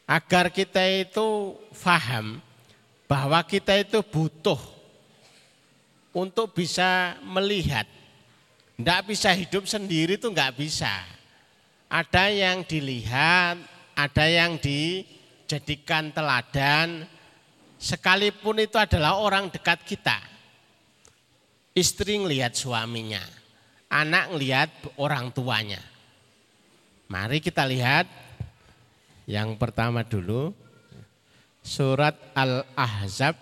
Agar 0.07 0.53
kita 0.53 0.79
itu 0.87 1.59
faham 1.75 2.39
bahwa 3.11 3.43
kita 3.43 3.75
itu 3.75 3.99
butuh 3.99 4.59
untuk 6.15 6.55
bisa 6.55 7.19
melihat. 7.21 7.85
Tidak 8.77 9.01
bisa 9.09 9.33
hidup 9.33 9.65
sendiri 9.65 10.15
itu 10.15 10.29
nggak 10.29 10.55
bisa. 10.55 11.01
Ada 11.89 12.29
yang 12.29 12.61
dilihat, 12.63 13.57
ada 13.97 14.25
yang 14.29 14.61
dijadikan 14.61 16.13
teladan, 16.13 17.09
sekalipun 17.87 18.59
itu 18.59 18.75
adalah 18.75 19.15
orang 19.15 19.47
dekat 19.47 19.79
kita. 19.87 20.19
Istri 21.71 22.27
ngelihat 22.27 22.51
suaminya, 22.51 23.23
anak 23.87 24.35
ngelihat 24.35 24.67
orang 24.99 25.31
tuanya. 25.31 25.79
Mari 27.07 27.39
kita 27.39 27.63
lihat 27.63 28.03
yang 29.23 29.55
pertama 29.55 30.03
dulu 30.03 30.51
surat 31.63 32.19
Al-Ahzab 32.35 33.39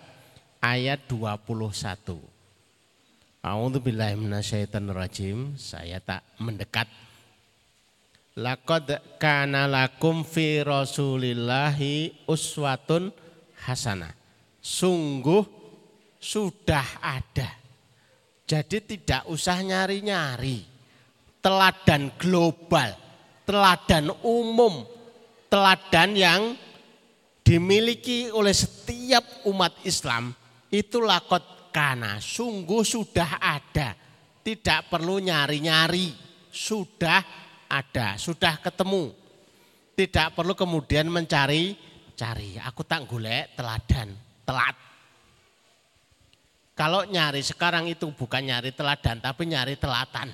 ayat 0.62 1.02
21. 1.10 2.22
A'udzubillahiminasyaitonirrajim. 3.42 5.58
Saya 5.58 5.98
tak 5.98 6.22
mendekat. 6.38 6.86
Laqad 8.36 9.00
kana 9.16 9.64
lakum 9.64 10.20
fi 10.20 10.60
Rasulillahi 10.60 12.28
uswatun 12.28 13.08
hasanah 13.64 14.15
sungguh 14.66 15.46
sudah 16.18 16.98
ada 16.98 17.66
Jadi 18.46 18.78
tidak 18.78 19.26
usah 19.26 19.58
nyari-nyari. 19.58 20.62
Teladan 21.42 22.14
global, 22.14 22.94
teladan 23.42 24.10
umum, 24.22 24.86
teladan 25.50 26.14
yang 26.14 26.42
dimiliki 27.42 28.30
oleh 28.30 28.54
setiap 28.54 29.22
umat 29.50 29.74
Islam 29.82 30.30
itu 30.70 31.02
lakot 31.02 31.70
kana, 31.74 32.22
sungguh 32.22 32.86
sudah 32.86 33.42
ada. 33.42 33.98
Tidak 34.46 34.86
perlu 34.86 35.18
nyari-nyari, 35.18 36.14
sudah 36.54 37.22
ada, 37.66 38.14
sudah 38.14 38.62
ketemu. 38.62 39.10
Tidak 39.98 40.38
perlu 40.38 40.54
kemudian 40.54 41.10
mencari 41.10 41.74
cari. 42.14 42.58
Aku 42.62 42.86
tak 42.86 43.10
golek 43.10 43.58
teladan, 43.58 44.14
telat. 44.46 44.76
Kalau 46.76 47.02
nyari 47.08 47.42
sekarang 47.42 47.90
itu 47.90 48.06
bukan 48.14 48.46
nyari 48.46 48.70
teladan 48.70 49.18
tapi 49.18 49.48
nyari 49.50 49.74
telatan. 49.74 50.30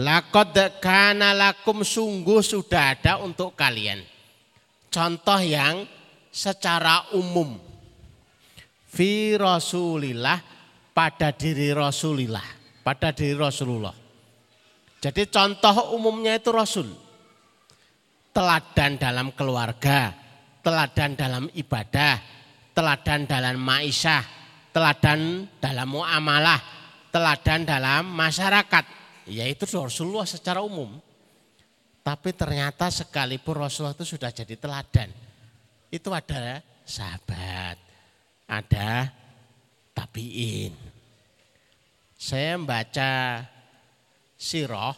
Lakot 0.00 0.56
kana 0.80 1.36
lakum 1.36 1.84
sungguh 1.84 2.40
sudah 2.40 2.96
ada 2.96 3.20
untuk 3.20 3.52
kalian. 3.52 4.00
Contoh 4.88 5.40
yang 5.40 5.84
secara 6.32 7.12
umum. 7.12 7.60
Fi 8.88 9.36
Rasulillah 9.36 10.40
pada 10.96 11.32
diri 11.32 11.72
Rasulillah. 11.76 12.44
Pada 12.80 13.12
diri 13.12 13.36
Rasulullah. 13.36 13.92
Jadi 15.02 15.26
contoh 15.28 15.98
umumnya 15.98 16.38
itu 16.38 16.54
Rasul. 16.54 16.88
Teladan 18.32 18.96
dalam 18.96 19.28
keluarga, 19.36 20.14
teladan 20.62 21.18
dalam 21.18 21.44
ibadah, 21.52 22.22
teladan 22.72 23.26
dalam 23.26 23.58
maisha, 23.58 24.22
teladan 24.70 25.50
dalam 25.58 25.90
muamalah, 25.90 26.62
teladan 27.10 27.66
dalam 27.66 28.08
masyarakat, 28.08 28.84
yaitu 29.28 29.66
Rasulullah 29.74 30.24
secara 30.24 30.62
umum. 30.62 30.96
Tapi 32.02 32.34
ternyata 32.34 32.90
sekalipun 32.90 33.62
Rasulullah 33.62 33.94
itu 33.94 34.06
sudah 34.06 34.30
jadi 34.34 34.58
teladan. 34.58 35.10
Itu 35.92 36.10
ada 36.10 36.58
sahabat, 36.82 37.78
ada 38.48 39.06
tabiin. 39.94 40.74
Saya 42.18 42.58
membaca 42.58 43.42
siroh 44.34 44.94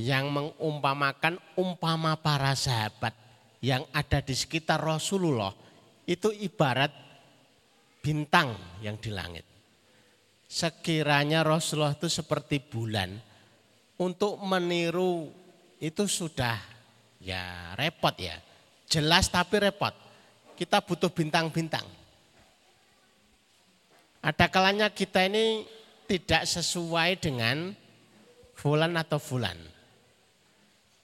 yang 0.00 0.32
mengumpamakan 0.32 1.36
umpama 1.60 2.16
para 2.16 2.56
sahabat 2.56 3.29
yang 3.60 3.84
ada 3.92 4.24
di 4.24 4.32
sekitar 4.32 4.80
Rasulullah 4.80 5.52
itu 6.08 6.32
ibarat 6.32 6.92
bintang 8.00 8.56
yang 8.80 8.96
di 8.96 9.12
langit. 9.12 9.44
Sekiranya 10.50 11.46
Rasulullah 11.46 11.94
itu 11.94 12.10
seperti 12.10 12.58
bulan, 12.58 13.14
untuk 14.00 14.40
meniru 14.42 15.30
itu 15.78 16.08
sudah 16.08 16.56
ya 17.20 17.76
repot 17.76 18.16
ya. 18.16 18.34
Jelas 18.90 19.30
tapi 19.30 19.60
repot. 19.62 19.94
Kita 20.58 20.82
butuh 20.82 21.12
bintang-bintang. 21.12 21.86
Ada 24.20 24.50
kalanya 24.52 24.92
kita 24.92 25.24
ini 25.24 25.64
tidak 26.04 26.44
sesuai 26.44 27.16
dengan 27.22 27.72
fulan 28.58 28.92
atau 28.98 29.16
fulan. 29.16 29.56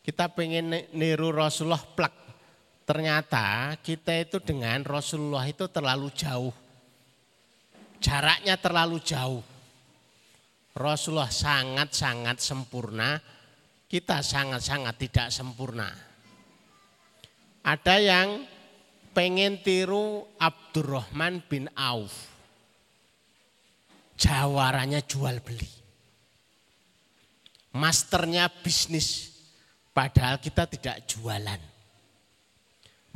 Kita 0.02 0.28
pengen 0.34 0.90
niru 0.92 1.32
Rasulullah 1.32 1.80
plak 1.80 2.25
Ternyata 2.86 3.74
kita 3.82 4.14
itu 4.14 4.38
dengan 4.38 4.86
Rasulullah 4.86 5.42
itu 5.42 5.66
terlalu 5.66 6.06
jauh. 6.14 6.54
Jaraknya 7.98 8.54
terlalu 8.54 9.02
jauh. 9.02 9.42
Rasulullah 10.70 11.32
sangat-sangat 11.32 12.38
sempurna, 12.38 13.18
kita 13.90 14.22
sangat-sangat 14.22 14.94
tidak 15.02 15.28
sempurna. 15.34 15.90
Ada 17.66 17.96
yang 17.98 18.46
pengen 19.10 19.58
tiru 19.66 20.22
Abdurrahman 20.38 21.42
bin 21.50 21.66
Auf. 21.74 22.14
Jawarannya 24.14 25.02
jual 25.02 25.42
beli. 25.42 25.66
Masternya 27.74 28.46
bisnis, 28.62 29.34
padahal 29.90 30.38
kita 30.38 30.70
tidak 30.70 31.02
jualan 31.10 31.75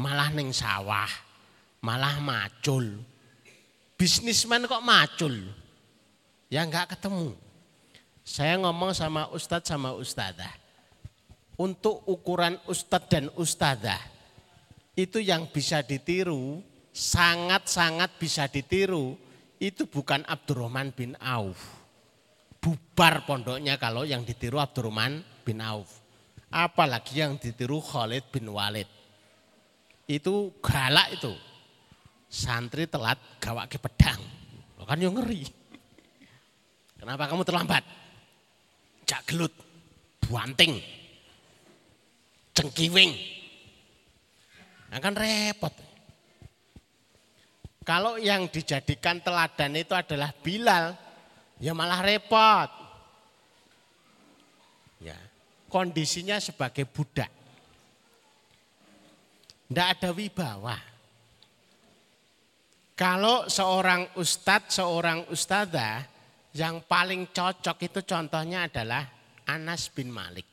malah 0.01 0.33
neng 0.33 0.49
sawah, 0.57 1.09
malah 1.85 2.17
macul. 2.25 2.89
Bisnismen 4.01 4.65
kok 4.65 4.81
macul? 4.81 5.37
Ya 6.49 6.65
enggak 6.65 6.97
ketemu. 6.97 7.37
Saya 8.25 8.57
ngomong 8.65 8.97
sama 8.97 9.29
ustadz 9.29 9.69
sama 9.69 9.93
ustadzah. 9.93 10.57
Untuk 11.61 12.01
ukuran 12.09 12.57
ustadz 12.65 13.13
dan 13.13 13.29
ustadzah 13.37 14.01
itu 14.97 15.21
yang 15.21 15.53
bisa 15.53 15.85
ditiru, 15.85 16.65
sangat-sangat 16.97 18.17
bisa 18.17 18.49
ditiru, 18.49 19.21
itu 19.61 19.85
bukan 19.85 20.25
Abdurrahman 20.25 20.97
bin 20.97 21.13
Auf. 21.21 21.61
Bubar 22.61 23.29
pondoknya 23.29 23.77
kalau 23.77 24.09
yang 24.09 24.25
ditiru 24.25 24.57
Abdurrahman 24.57 25.21
bin 25.45 25.61
Auf. 25.61 26.01
Apalagi 26.49 27.21
yang 27.21 27.37
ditiru 27.37 27.79
Khalid 27.79 28.33
bin 28.33 28.49
Walid 28.49 29.00
itu 30.11 30.59
galak 30.59 31.15
itu. 31.15 31.31
Santri 32.27 32.91
telat 32.91 33.19
gawak 33.39 33.71
ke 33.71 33.79
pedang. 33.79 34.19
Kan 34.91 34.99
yang 34.99 35.15
ngeri. 35.15 35.47
Kenapa 36.99 37.31
kamu 37.31 37.47
terlambat? 37.47 37.87
Jak 39.07 39.23
gelut, 39.31 39.55
buanting, 40.19 40.83
cengkiwing. 42.51 43.15
Nah 44.91 44.99
kan 44.99 45.15
repot. 45.15 45.71
Kalau 47.87 48.19
yang 48.19 48.51
dijadikan 48.51 49.23
teladan 49.23 49.79
itu 49.79 49.95
adalah 49.95 50.35
Bilal, 50.35 50.99
ya 51.63 51.71
malah 51.71 52.03
repot. 52.03 52.71
Ya, 55.01 55.17
kondisinya 55.71 56.37
sebagai 56.43 56.85
budak. 56.85 57.40
Tidak 59.71 59.87
ada 59.87 60.11
wibawa. 60.11 60.75
Kalau 62.99 63.47
seorang 63.47 64.19
ustadz, 64.19 64.83
seorang 64.83 65.31
ustadzah 65.31 66.03
yang 66.59 66.83
paling 66.83 67.31
cocok 67.31 67.79
itu 67.87 68.03
contohnya 68.03 68.67
adalah 68.67 69.07
Anas 69.47 69.87
bin 69.95 70.11
Malik. 70.11 70.45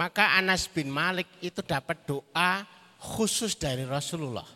Maka 0.00 0.40
Anas 0.40 0.72
bin 0.72 0.88
Malik 0.88 1.28
itu 1.44 1.60
dapat 1.60 2.08
doa 2.08 2.64
khusus 2.96 3.60
dari 3.60 3.84
Rasulullah. 3.84 4.48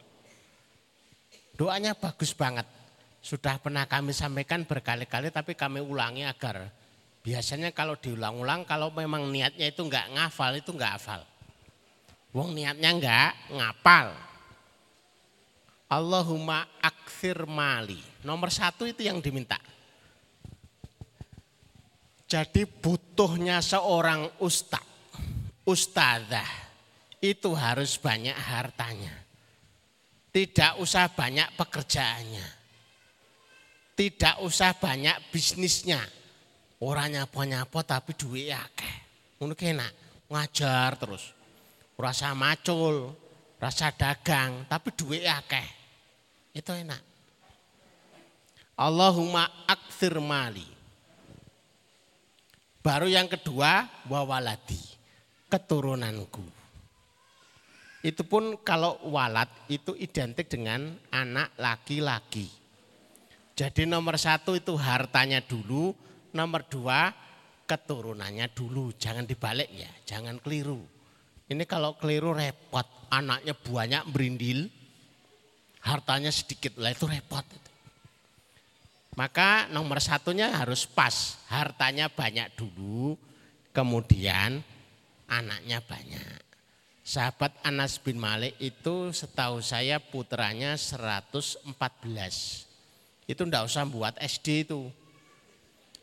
Doanya 1.56 1.92
bagus 1.92 2.32
banget. 2.32 2.64
Sudah 3.20 3.60
pernah 3.60 3.84
kami 3.84 4.16
sampaikan 4.16 4.64
berkali-kali 4.64 5.28
tapi 5.28 5.52
kami 5.52 5.84
ulangi 5.84 6.24
agar 6.24 6.72
biasanya 7.20 7.68
kalau 7.76 8.00
diulang-ulang 8.00 8.64
kalau 8.64 8.88
memang 8.96 9.28
niatnya 9.28 9.68
itu 9.68 9.84
enggak 9.84 10.08
ngafal 10.08 10.56
itu 10.56 10.72
enggak 10.72 10.96
hafal. 10.96 11.20
Wong 12.30 12.54
niatnya 12.54 12.90
enggak 12.94 13.32
ngapal. 13.50 14.14
Allahumma 15.90 16.62
aksir 16.78 17.42
mali. 17.50 17.98
Nomor 18.22 18.54
satu 18.54 18.86
itu 18.86 19.02
yang 19.02 19.18
diminta. 19.18 19.58
Jadi 22.30 22.62
butuhnya 22.62 23.58
seorang 23.58 24.38
ustad, 24.38 24.86
ustadzah 25.66 26.46
itu 27.18 27.50
harus 27.58 27.98
banyak 27.98 28.38
hartanya. 28.38 29.10
Tidak 30.30 30.78
usah 30.78 31.10
banyak 31.10 31.58
pekerjaannya. 31.58 32.46
Tidak 33.98 34.46
usah 34.46 34.78
banyak 34.78 35.34
bisnisnya. 35.34 35.98
Orangnya 36.78 37.26
punya 37.26 37.66
apa 37.66 37.82
tapi 37.84 38.14
duit 38.16 38.48
ya 38.48 38.62
Mungkin 39.42 39.76
enak, 39.76 39.92
ngajar 40.30 40.96
terus 40.96 41.39
rasa 42.00 42.32
macul, 42.32 43.12
rasa 43.60 43.92
dagang, 43.92 44.64
tapi 44.66 44.90
duit 44.96 45.22
akeh. 45.28 45.68
Itu 46.56 46.72
enak. 46.72 47.02
Allahumma 48.80 49.44
akthir 49.68 50.16
mali. 50.18 50.64
Baru 52.80 53.04
yang 53.04 53.28
kedua, 53.28 53.84
wawaladi, 54.08 54.80
keturunanku. 55.52 56.40
Itu 58.00 58.24
pun 58.24 58.56
kalau 58.64 58.96
walad 59.12 59.52
itu 59.68 59.92
identik 59.92 60.48
dengan 60.48 60.96
anak 61.12 61.52
laki-laki. 61.60 62.48
Jadi 63.52 63.84
nomor 63.84 64.16
satu 64.16 64.56
itu 64.56 64.72
hartanya 64.80 65.44
dulu, 65.44 65.92
nomor 66.32 66.64
dua 66.64 67.12
keturunannya 67.68 68.48
dulu. 68.56 68.96
Jangan 68.96 69.28
dibalik 69.28 69.68
ya, 69.68 69.92
jangan 70.08 70.40
keliru. 70.40 70.80
Ini 71.50 71.66
kalau 71.66 71.98
keliru 71.98 72.30
repot, 72.30 72.86
anaknya 73.10 73.58
banyak 73.58 74.06
berindil, 74.14 74.70
hartanya 75.82 76.30
sedikit 76.30 76.78
lah 76.78 76.94
itu 76.94 77.10
repot. 77.10 77.42
Maka 79.18 79.66
nomor 79.74 79.98
satunya 79.98 80.54
harus 80.54 80.86
pas, 80.86 81.42
hartanya 81.50 82.06
banyak 82.06 82.54
dulu, 82.54 83.18
kemudian 83.74 84.62
anaknya 85.26 85.82
banyak. 85.82 86.38
Sahabat 87.02 87.58
Anas 87.66 87.98
bin 87.98 88.22
Malik 88.22 88.54
itu 88.62 89.10
setahu 89.10 89.58
saya 89.58 89.98
putranya 89.98 90.78
114. 90.78 91.66
Itu 93.26 93.42
ndak 93.42 93.66
usah 93.66 93.82
buat 93.90 94.14
SD 94.22 94.70
itu. 94.70 94.86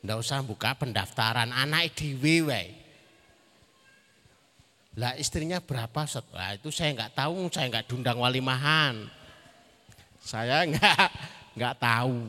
Ndak 0.03 0.17
usah 0.19 0.43
buka 0.43 0.75
pendaftaran 0.75 1.55
anak 1.55 1.95
di 1.95 2.19
wae. 2.43 2.87
Lah 4.97 5.13
istrinya 5.13 5.62
berapa 5.62 6.10
Lah 6.33 6.57
itu 6.57 6.73
saya 6.73 6.89
nggak 6.97 7.13
tahu, 7.13 7.53
saya 7.53 7.69
nggak 7.69 7.86
diundang 7.86 8.17
walimahan. 8.17 9.05
Saya 10.17 10.63
nggak 10.69 11.07
nggak 11.53 11.75
tahu. 11.77 12.25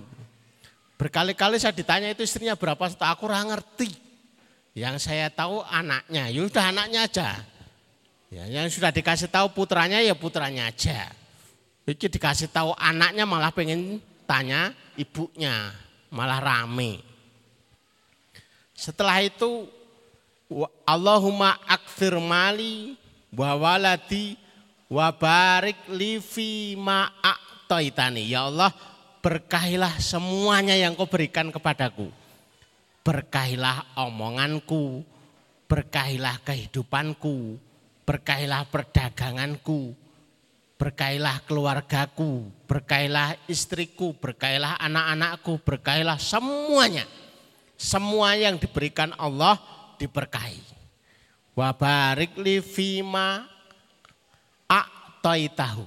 Berkali-kali 1.00 1.56
saya 1.56 1.72
ditanya 1.72 2.12
itu 2.12 2.26
istrinya 2.26 2.58
berapa, 2.58 2.90
aku 2.90 3.24
kurang 3.24 3.54
ngerti. 3.54 3.88
Yang 4.76 5.10
saya 5.10 5.32
tahu 5.32 5.64
anaknya, 5.64 6.28
ya 6.28 6.40
udah 6.44 6.64
anaknya 6.74 7.00
aja. 7.06 7.30
Ya, 8.28 8.44
yang 8.44 8.68
sudah 8.68 8.92
dikasih 8.92 9.32
tahu 9.32 9.56
putranya 9.56 10.04
ya 10.04 10.12
putranya 10.12 10.68
aja. 10.68 11.08
Iki 11.88 12.12
dikasih 12.12 12.52
tahu 12.52 12.76
anaknya 12.76 13.24
malah 13.24 13.48
pengen 13.48 14.02
tanya 14.28 14.76
ibunya, 15.00 15.72
malah 16.12 16.36
rame. 16.36 17.00
Setelah 18.76 19.24
itu 19.24 19.64
Allahumma 20.88 21.60
akfir 21.68 22.16
mali 22.16 22.96
wa 23.36 23.52
waladi 23.52 24.32
wa 24.88 25.12
barik 25.12 25.76
li 25.92 26.16
fi 26.24 26.72
ma. 26.78 27.12
Ya 28.16 28.48
Allah, 28.48 28.72
berkahilah 29.20 30.00
semuanya 30.00 30.72
yang 30.72 30.96
kau 30.96 31.04
berikan 31.04 31.52
kepadaku. 31.52 32.08
Berkahilah 33.04 33.92
omonganku, 34.00 35.04
berkahilah 35.68 36.40
kehidupanku, 36.40 37.60
berkailah 38.08 38.64
perdaganganku, 38.72 39.92
berkailah 40.80 41.44
keluargaku, 41.44 42.48
berkailah 42.64 43.36
istriku, 43.52 44.16
berkailah 44.16 44.80
anak-anakku, 44.80 45.60
berkailah 45.60 46.16
semuanya. 46.16 47.04
Semua 47.76 48.32
yang 48.32 48.56
diberikan 48.56 49.12
Allah 49.20 49.60
diberkahi. 49.98 50.62
Wa 51.58 51.74
barik 51.74 52.38
li 52.38 52.62
fima 52.62 53.42
a'taitahu. 54.70 55.84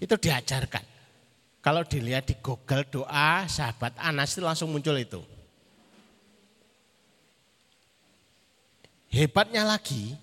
Itu 0.00 0.16
diajarkan. 0.16 0.84
Kalau 1.60 1.84
dilihat 1.84 2.24
di 2.24 2.38
Google 2.40 2.86
doa 2.88 3.44
sahabat 3.44 3.92
Anas 4.00 4.32
itu 4.32 4.40
langsung 4.40 4.72
muncul 4.72 4.96
itu. 4.96 5.20
Hebatnya 9.12 9.64
lagi, 9.64 10.16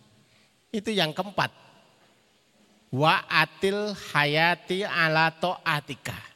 itu 0.73 0.89
yang 0.89 1.13
keempat. 1.13 1.54
Wa 2.89 3.28
atil 3.28 3.93
hayati 4.13 4.88
ala 4.88 5.34
to'atika. 5.34 6.35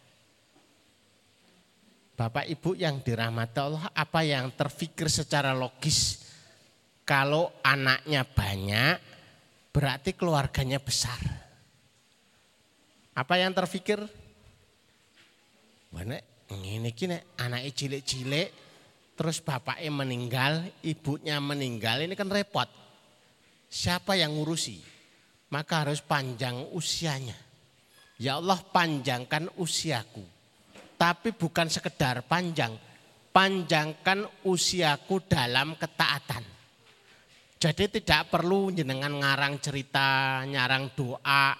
Bapak 2.19 2.51
Ibu 2.51 2.75
yang 2.75 2.99
dirahmati 2.99 3.63
Allah, 3.63 3.87
apa 3.95 4.27
yang 4.27 4.51
terfikir 4.51 5.07
secara 5.07 5.55
logis 5.55 6.19
kalau 7.07 7.47
anaknya 7.63 8.27
banyak 8.27 8.99
berarti 9.71 10.11
keluarganya 10.19 10.83
besar. 10.83 11.15
Apa 13.15 13.39
yang 13.39 13.55
terfikir? 13.55 14.03
Mana 15.95 16.19
ini 16.51 16.91
kini 16.91 17.15
anaknya 17.39 17.71
cilik-cilik 17.71 18.51
terus 19.15 19.39
bapaknya 19.39 19.87
meninggal, 19.87 20.67
ibunya 20.83 21.39
meninggal, 21.39 22.03
ini 22.03 22.19
kan 22.19 22.27
repot. 22.27 22.67
Siapa 23.71 24.19
yang 24.19 24.35
ngurusi? 24.35 24.83
Maka 25.55 25.87
harus 25.87 26.03
panjang 26.03 26.67
usianya. 26.75 27.39
Ya 28.19 28.43
Allah 28.43 28.59
panjangkan 28.59 29.55
usiaku. 29.55 30.38
Tapi 30.99 31.31
bukan 31.31 31.71
sekedar 31.71 32.27
panjang. 32.27 32.75
Panjangkan 33.31 34.27
usiaku 34.43 35.23
dalam 35.23 35.79
ketaatan. 35.79 36.43
Jadi 37.59 37.99
tidak 37.99 38.27
perlu 38.27 38.71
jenengan 38.75 39.15
ngarang 39.15 39.63
cerita, 39.63 40.43
nyarang 40.43 40.91
doa. 40.91 41.55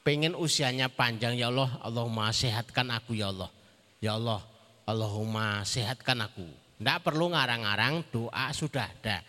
Pengen 0.00 0.32
usianya 0.32 0.88
panjang 0.88 1.36
ya 1.36 1.52
Allah. 1.52 1.76
Allahumma 1.84 2.32
sehatkan 2.32 2.88
aku 2.88 3.12
ya 3.12 3.28
Allah. 3.28 3.52
Ya 4.00 4.16
Allah 4.16 4.40
Allahumma 4.88 5.60
sehatkan 5.68 6.24
aku. 6.24 6.48
Tidak 6.80 6.98
perlu 7.04 7.28
ngarang-ngarang 7.36 8.08
doa 8.08 8.48
sudah 8.56 8.88
ada 8.88 9.20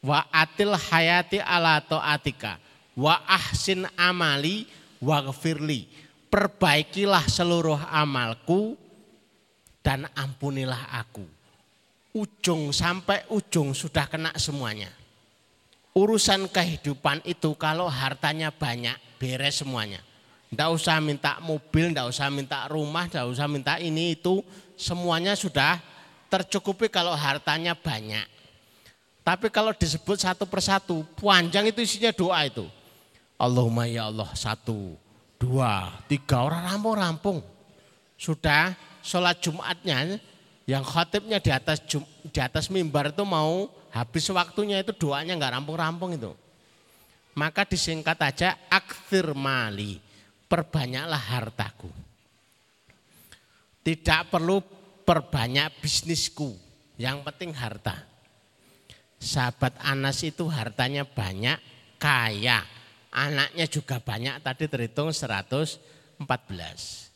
wa 0.00 0.24
atil 0.32 0.72
hayati 0.72 1.38
ala 1.44 1.80
taatika 1.84 2.56
wa 2.96 3.20
ahsin 3.28 3.84
amali 4.00 4.64
wa 5.00 5.20
gfirli 5.28 5.88
perbaikilah 6.32 7.24
seluruh 7.28 7.76
amalku 7.92 8.79
dan 9.80 10.08
ampunilah 10.12 10.92
aku 10.96 11.24
ujung 12.16 12.74
sampai 12.74 13.24
ujung 13.32 13.72
sudah 13.72 14.06
kena 14.10 14.34
semuanya 14.36 14.90
urusan 15.96 16.46
kehidupan 16.50 17.24
itu 17.24 17.54
kalau 17.56 17.86
hartanya 17.86 18.52
banyak 18.52 18.96
beres 19.16 19.62
semuanya 19.62 20.02
tidak 20.50 20.68
usah 20.74 20.98
minta 20.98 21.38
mobil, 21.38 21.94
tidak 21.94 22.10
usah 22.10 22.26
minta 22.26 22.66
rumah, 22.66 23.06
tidak 23.06 23.30
usah 23.30 23.46
minta 23.46 23.78
ini 23.78 24.18
itu 24.18 24.42
semuanya 24.74 25.38
sudah 25.38 25.78
tercukupi 26.26 26.90
kalau 26.90 27.14
hartanya 27.14 27.78
banyak. 27.78 28.26
Tapi 29.22 29.46
kalau 29.54 29.70
disebut 29.70 30.18
satu 30.18 30.50
persatu, 30.50 31.06
panjang 31.14 31.70
itu 31.70 31.86
isinya 31.86 32.10
doa 32.10 32.42
itu. 32.42 32.66
Allahumma 33.38 33.86
ya 33.86 34.10
Allah 34.10 34.26
satu, 34.34 34.98
dua, 35.38 35.86
tiga 36.10 36.42
orang 36.42 36.66
rampung-rampung. 36.66 37.38
Sudah 38.18 38.74
sholat 39.00 39.40
Jumatnya 39.42 40.20
yang 40.68 40.84
khatibnya 40.84 41.42
di 41.42 41.50
atas 41.50 41.82
di 42.30 42.40
atas 42.40 42.70
mimbar 42.70 43.10
itu 43.10 43.24
mau 43.26 43.68
habis 43.90 44.24
waktunya 44.30 44.80
itu 44.80 44.94
doanya 44.94 45.34
nggak 45.34 45.60
rampung-rampung 45.60 46.14
itu. 46.14 46.32
Maka 47.34 47.64
disingkat 47.64 48.18
aja 48.20 48.58
akthir 48.68 49.32
mali, 49.34 50.02
perbanyaklah 50.50 51.22
hartaku. 51.30 51.90
Tidak 53.80 54.28
perlu 54.28 54.60
perbanyak 55.06 55.80
bisnisku, 55.80 56.52
yang 57.00 57.24
penting 57.24 57.56
harta 57.56 58.10
sahabat 59.20 59.76
Anas 59.84 60.24
itu 60.24 60.48
hartanya 60.48 61.04
banyak, 61.04 61.60
kaya. 62.00 62.64
Anaknya 63.12 63.66
juga 63.68 64.00
banyak, 64.00 64.40
tadi 64.40 64.64
terhitung 64.66 65.12
114. 65.12 67.09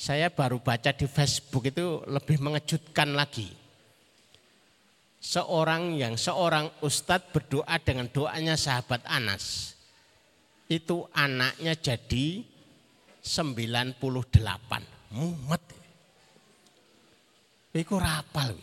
Saya 0.00 0.32
baru 0.32 0.64
baca 0.64 0.96
di 0.96 1.04
Facebook 1.04 1.68
itu 1.68 2.00
lebih 2.08 2.40
mengejutkan 2.40 3.12
lagi. 3.12 3.52
Seorang 5.20 6.00
yang 6.00 6.16
seorang 6.16 6.72
ustadz 6.80 7.28
berdoa 7.28 7.76
dengan 7.84 8.08
doanya 8.08 8.56
sahabat 8.56 9.04
Anas. 9.04 9.76
Itu 10.72 11.04
anaknya 11.12 11.76
jadi 11.76 12.40
98. 13.20 14.00
Mumet. 15.12 15.64
Iku 17.76 18.00
rapal. 18.00 18.56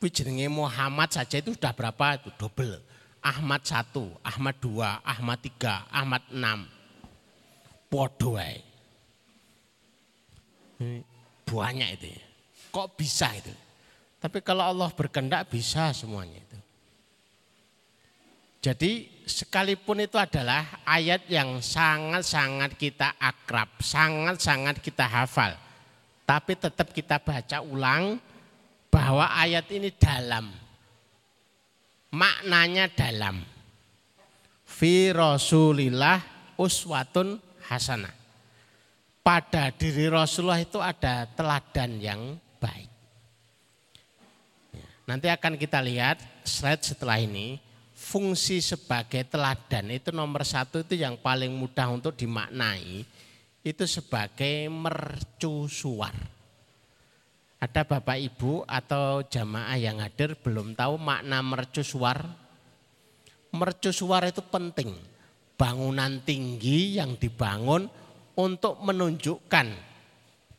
Jenenge 0.00 0.48
Muhammad 0.48 1.12
saja 1.12 1.36
itu 1.36 1.52
sudah 1.52 1.76
berapa 1.76 2.16
itu 2.16 2.32
double. 2.40 2.80
Ahmad 3.20 3.60
satu, 3.60 4.08
Ahmad 4.24 4.56
dua, 4.56 5.04
Ahmad 5.04 5.44
tiga, 5.44 5.84
Ahmad 5.92 6.24
enam. 6.32 6.64
Podo 7.92 8.40
wae. 8.40 8.67
Banyak 11.48 11.88
itu. 11.98 12.06
Ya. 12.14 12.22
Kok 12.70 12.94
bisa 12.94 13.32
itu? 13.34 13.50
Tapi 14.18 14.42
kalau 14.42 14.66
Allah 14.66 14.90
berkehendak 14.90 15.46
bisa 15.50 15.94
semuanya 15.94 16.42
itu. 16.42 16.58
Jadi 18.58 19.22
sekalipun 19.22 20.02
itu 20.02 20.18
adalah 20.18 20.82
ayat 20.82 21.30
yang 21.30 21.62
sangat-sangat 21.62 22.74
kita 22.74 23.14
akrab, 23.14 23.70
sangat-sangat 23.78 24.82
kita 24.82 25.06
hafal. 25.06 25.54
Tapi 26.26 26.58
tetap 26.58 26.90
kita 26.90 27.22
baca 27.22 27.62
ulang 27.62 28.18
bahwa 28.90 29.30
ayat 29.30 29.64
ini 29.70 29.94
dalam. 29.94 30.50
Maknanya 32.10 32.90
dalam. 32.90 33.46
Fi 34.66 35.14
Rasulillah 35.14 36.20
uswatun 36.58 37.38
hasanah. 37.70 38.17
Pada 39.28 39.68
diri 39.68 40.08
Rasulullah 40.08 40.56
itu 40.56 40.80
ada 40.80 41.28
teladan 41.28 42.00
yang 42.00 42.40
baik. 42.56 42.88
Ya, 44.72 44.88
nanti 45.04 45.28
akan 45.28 45.60
kita 45.60 45.84
lihat 45.84 46.16
slide 46.48 46.80
setelah 46.80 47.20
ini. 47.20 47.60
Fungsi 47.92 48.64
sebagai 48.64 49.28
teladan 49.28 49.92
itu 49.92 50.16
nomor 50.16 50.48
satu 50.48 50.80
itu 50.80 50.96
yang 50.96 51.20
paling 51.20 51.52
mudah 51.52 51.92
untuk 51.92 52.16
dimaknai. 52.16 53.04
Itu 53.60 53.84
sebagai 53.84 54.72
mercusuar 54.72 56.16
Ada 57.60 57.84
Bapak 57.84 58.16
Ibu 58.16 58.64
atau 58.64 59.20
jamaah 59.28 59.76
yang 59.76 60.00
hadir 60.00 60.40
belum 60.40 60.72
tahu 60.72 60.96
makna 60.96 61.44
mercusuar? 61.44 62.24
Mercusuar 63.52 64.24
itu 64.24 64.40
penting. 64.40 64.96
Bangunan 65.60 66.16
tinggi 66.24 66.96
yang 66.96 67.20
dibangun 67.20 68.07
untuk 68.38 68.78
menunjukkan 68.86 69.66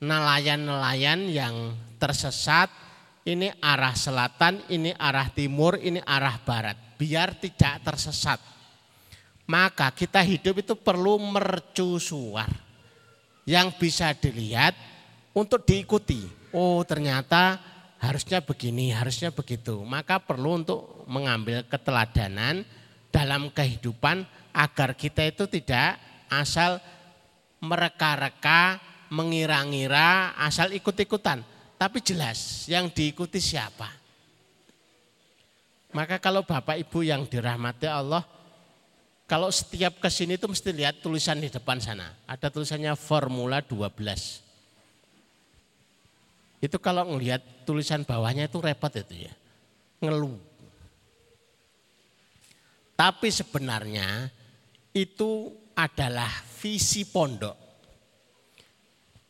nelayan-nelayan 0.04 1.32
yang 1.32 1.56
tersesat, 1.96 2.68
ini 3.24 3.48
arah 3.63 3.96
selatan, 3.96 4.60
ini 4.68 4.92
arah 5.00 5.32
timur, 5.32 5.80
ini 5.80 6.04
arah 6.04 6.36
barat. 6.44 6.76
Biar 7.00 7.39
tidak 7.39 7.80
tersesat. 7.88 8.44
Maka 9.48 9.96
kita 9.96 10.20
hidup 10.20 10.60
itu 10.60 10.76
perlu 10.76 11.15
mercusuar. 11.24 12.52
Yang 13.48 13.68
bisa 13.80 14.12
dilihat 14.13 14.76
untuk 15.32 15.63
diikuti. 15.63 16.28
Oh 16.52 16.84
ternyata 16.84 17.58
harusnya 17.98 18.44
begini, 18.44 18.92
harusnya 18.92 19.32
begitu. 19.32 19.82
Maka 19.88 20.20
perlu 20.20 20.62
untuk 20.62 21.08
mengambil 21.08 21.65
keteladanan 21.65 22.62
dalam 23.10 23.50
kehidupan 23.50 24.28
agar 24.54 24.94
kita 24.94 25.26
itu 25.26 25.50
tidak 25.50 25.98
asal 26.30 26.78
mereka-reka, 27.60 28.80
mengira-ngira, 29.12 30.36
asal 30.39 30.72
ikut-ikutan. 30.72 31.43
Tapi 31.80 32.04
jelas 32.04 32.67
yang 32.67 32.91
diikuti 32.91 33.39
siapa. 33.39 33.88
Maka 35.95 36.22
kalau 36.22 36.45
Bapak 36.45 36.78
Ibu 36.78 37.02
yang 37.02 37.26
dirahmati 37.26 37.88
Allah, 37.89 38.22
kalau 39.30 39.50
setiap 39.54 40.02
ke 40.02 40.10
sini 40.10 40.38
itu 40.38 40.45
mesti 40.50 40.69
lihat 40.74 41.02
tulisan 41.06 41.38
di 41.41 41.50
depan 41.50 41.78
sana. 41.82 42.13
Ada 42.26 42.50
tulisannya 42.50 42.93
Formula 42.98 43.62
12. 43.62 44.41
Itu 46.60 46.78
kalau 46.82 47.08
ngelihat 47.15 47.63
tulisan 47.63 48.04
bawahnya 48.04 48.52
itu 48.52 48.60
repot 48.60 48.91
itu 48.91 49.30
ya. 49.30 49.34
Ngeluh. 50.04 50.36
Tapi 53.00 53.32
sebenarnya 53.32 54.28
itu 54.91 55.56
adalah 55.72 56.28
visi 56.60 57.08
pondok. 57.08 57.56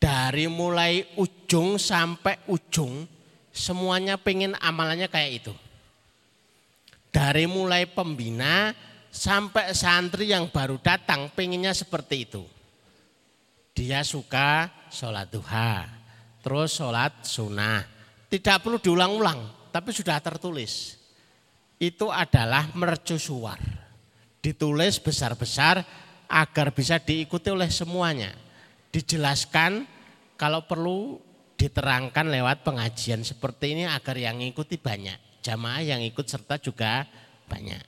Dari 0.00 0.48
mulai 0.50 1.14
ujung 1.20 1.78
sampai 1.78 2.50
ujung 2.50 3.04
semuanya 3.52 4.16
pengen 4.16 4.56
amalannya 4.58 5.06
kayak 5.06 5.32
itu. 5.44 5.54
Dari 7.10 7.44
mulai 7.44 7.86
pembina 7.86 8.72
sampai 9.12 9.74
santri 9.76 10.30
yang 10.30 10.48
baru 10.48 10.80
datang 10.80 11.28
pengennya 11.34 11.74
seperti 11.76 12.16
itu. 12.26 12.42
Dia 13.76 14.00
suka 14.06 14.70
sholat 14.88 15.28
duha, 15.28 15.84
terus 16.40 16.80
sholat 16.80 17.26
sunnah. 17.26 17.84
Tidak 18.30 18.62
perlu 18.62 18.78
diulang-ulang, 18.78 19.70
tapi 19.74 19.90
sudah 19.90 20.22
tertulis. 20.22 20.96
Itu 21.76 22.08
adalah 22.08 22.70
mercusuar. 22.72 23.58
Ditulis 24.40 24.96
besar-besar 25.02 25.82
agar 26.30 26.70
bisa 26.70 27.02
diikuti 27.02 27.50
oleh 27.50 27.66
semuanya. 27.66 28.30
Dijelaskan 28.94 29.82
kalau 30.38 30.62
perlu 30.64 31.18
diterangkan 31.58 32.30
lewat 32.30 32.62
pengajian 32.64 33.26
seperti 33.26 33.76
ini 33.76 33.84
agar 33.84 34.16
yang 34.16 34.38
ikuti 34.40 34.78
banyak. 34.78 35.18
Jamaah 35.42 35.82
yang 35.82 36.00
ikut 36.00 36.24
serta 36.24 36.56
juga 36.56 37.04
banyak. 37.50 37.82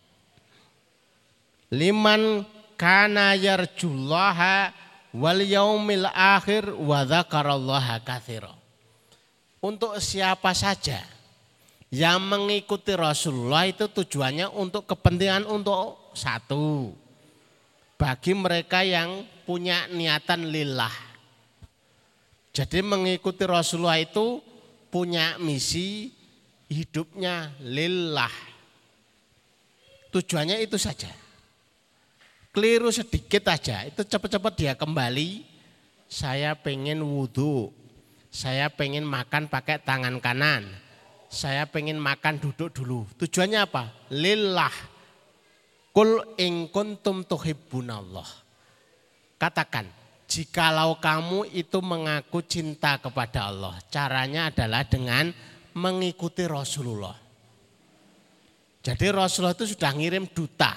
Liman 1.73 2.45
kana 2.77 3.33
yarjullaha 3.39 4.75
wal 5.17 5.41
yaumil 5.41 6.05
akhir 6.13 6.69
wa 6.77 7.07
dzakarallaha 7.07 8.05
katsira. 8.05 8.53
Untuk 9.63 9.97
siapa 10.03 10.53
saja 10.53 11.01
yang 11.93 12.25
mengikuti 12.25 12.93
Rasulullah 12.99 13.69
itu 13.69 13.87
tujuannya 13.87 14.51
untuk 14.53 14.89
kepentingan 14.91 15.47
untuk 15.47 16.13
satu 16.17 16.93
bagi 18.03 18.35
mereka 18.35 18.83
yang 18.83 19.23
punya 19.47 19.87
niatan 19.87 20.51
lillah. 20.51 20.91
Jadi 22.51 22.83
mengikuti 22.83 23.47
Rasulullah 23.47 24.03
itu 24.03 24.43
punya 24.91 25.39
misi 25.39 26.11
hidupnya 26.67 27.55
lillah. 27.63 28.35
Tujuannya 30.11 30.59
itu 30.67 30.75
saja. 30.83 31.15
Keliru 32.51 32.91
sedikit 32.91 33.47
aja, 33.49 33.87
itu 33.87 34.03
cepat-cepat 34.03 34.53
dia 34.59 34.75
kembali. 34.75 35.47
Saya 36.11 36.59
pengen 36.59 37.01
wudhu, 37.07 37.71
saya 38.29 38.67
pengen 38.69 39.07
makan 39.07 39.47
pakai 39.49 39.81
tangan 39.81 40.19
kanan, 40.21 40.69
saya 41.33 41.65
pengen 41.65 41.97
makan 41.97 42.37
duduk 42.37 42.69
dulu. 42.77 43.09
Tujuannya 43.17 43.65
apa? 43.65 43.89
Lillah 44.13 44.92
Kul 45.93 46.41
ing 46.41 46.73
kuntum 46.73 47.21
tuhibbunallah. 47.29 48.25
Katakan, 49.37 49.85
jikalau 50.25 50.97
kamu 50.97 51.53
itu 51.53 51.85
mengaku 51.85 52.41
cinta 52.49 52.97
kepada 52.97 53.53
Allah, 53.53 53.77
caranya 53.93 54.49
adalah 54.49 54.89
dengan 54.89 55.29
mengikuti 55.77 56.49
Rasulullah. 56.49 57.13
Jadi 58.81 59.07
Rasulullah 59.13 59.53
itu 59.53 59.69
sudah 59.77 59.93
ngirim 59.93 60.25
duta. 60.33 60.73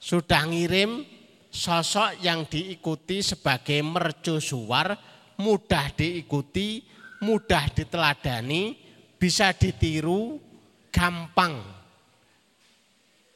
Sudah 0.00 0.48
ngirim 0.48 1.04
sosok 1.52 2.24
yang 2.24 2.48
diikuti 2.48 3.20
sebagai 3.20 3.84
mercusuar, 3.84 4.96
mudah 5.36 5.92
diikuti, 5.92 6.80
mudah 7.20 7.68
diteladani, 7.68 8.80
bisa 9.20 9.52
ditiru, 9.52 10.40
gampang 10.88 11.73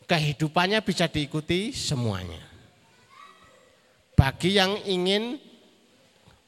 kehidupannya 0.08 0.80
bisa 0.80 1.06
diikuti 1.06 1.70
semuanya. 1.76 2.40
Bagi 4.16 4.56
yang 4.56 4.74
ingin 4.82 5.38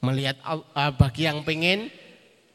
melihat, 0.03 0.41
eh, 0.49 0.93
bagi 0.97 1.29
yang 1.29 1.45
pengen 1.45 1.93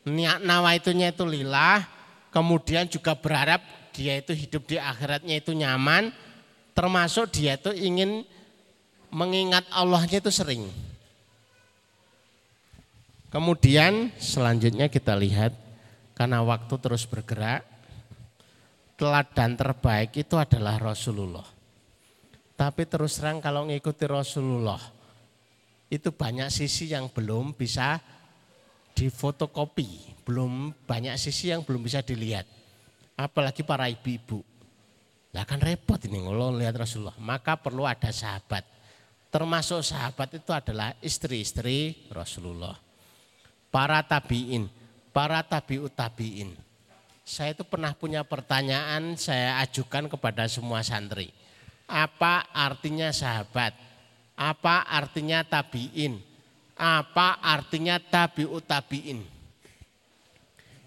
niat 0.03 0.41
nawaitunya 0.43 1.13
itu 1.13 1.23
lillah, 1.23 1.85
kemudian 2.33 2.89
juga 2.89 3.15
berharap 3.15 3.63
dia 3.95 4.19
itu 4.19 4.35
hidup 4.35 4.67
di 4.67 4.75
akhiratnya 4.75 5.39
itu 5.39 5.55
nyaman, 5.55 6.11
termasuk 6.75 7.31
dia 7.31 7.55
itu 7.55 7.71
ingin 7.71 8.27
mengingat 9.07 9.63
Allahnya 9.71 10.19
itu 10.19 10.33
sering. 10.33 10.67
Kemudian 13.31 14.11
selanjutnya 14.19 14.91
kita 14.91 15.15
lihat 15.15 15.55
karena 16.15 16.43
waktu 16.43 16.75
terus 16.79 17.07
bergerak, 17.07 17.63
teladan 18.95 19.59
terbaik 19.59 20.15
itu 20.15 20.35
adalah 20.39 20.79
Rasulullah. 20.79 21.45
Tapi 22.55 22.87
terus 22.87 23.19
terang 23.19 23.43
kalau 23.43 23.67
ngikuti 23.67 24.07
Rasulullah, 24.07 24.79
itu 25.91 26.09
banyak 26.15 26.47
sisi 26.47 26.87
yang 26.95 27.11
belum 27.11 27.51
bisa 27.51 27.99
difotokopi, 28.95 30.23
belum 30.23 30.71
banyak 30.87 31.19
sisi 31.19 31.51
yang 31.51 31.67
belum 31.67 31.83
bisa 31.83 31.99
dilihat. 31.99 32.47
Apalagi 33.19 33.63
para 33.63 33.91
ibu-ibu. 33.91 34.39
Lah 35.35 35.43
kan 35.43 35.59
repot 35.59 35.99
ini 36.07 36.15
kalau 36.23 36.55
lihat 36.55 36.79
Rasulullah. 36.79 37.15
Maka 37.19 37.59
perlu 37.59 37.83
ada 37.83 38.07
sahabat. 38.07 38.63
Termasuk 39.27 39.83
sahabat 39.83 40.39
itu 40.39 40.51
adalah 40.55 40.95
istri-istri 41.03 42.07
Rasulullah. 42.07 42.79
Para 43.67 43.99
tabiin, 43.99 44.71
para 45.11 45.43
tabiut 45.43 45.91
tabiin 45.91 46.55
saya 47.25 47.57
itu 47.57 47.65
pernah 47.65 47.89
punya 47.97 48.21
pertanyaan 48.21 49.17
saya 49.17 49.57
ajukan 49.65 50.05
kepada 50.05 50.45
semua 50.45 50.85
santri. 50.85 51.33
Apa 51.89 52.45
artinya 52.53 53.09
sahabat? 53.09 53.73
Apa 54.37 54.85
artinya 54.85 55.41
tabiin? 55.41 56.21
Apa 56.77 57.41
artinya 57.41 57.97
tabiut 57.97 58.61
tabiin? 58.69 59.25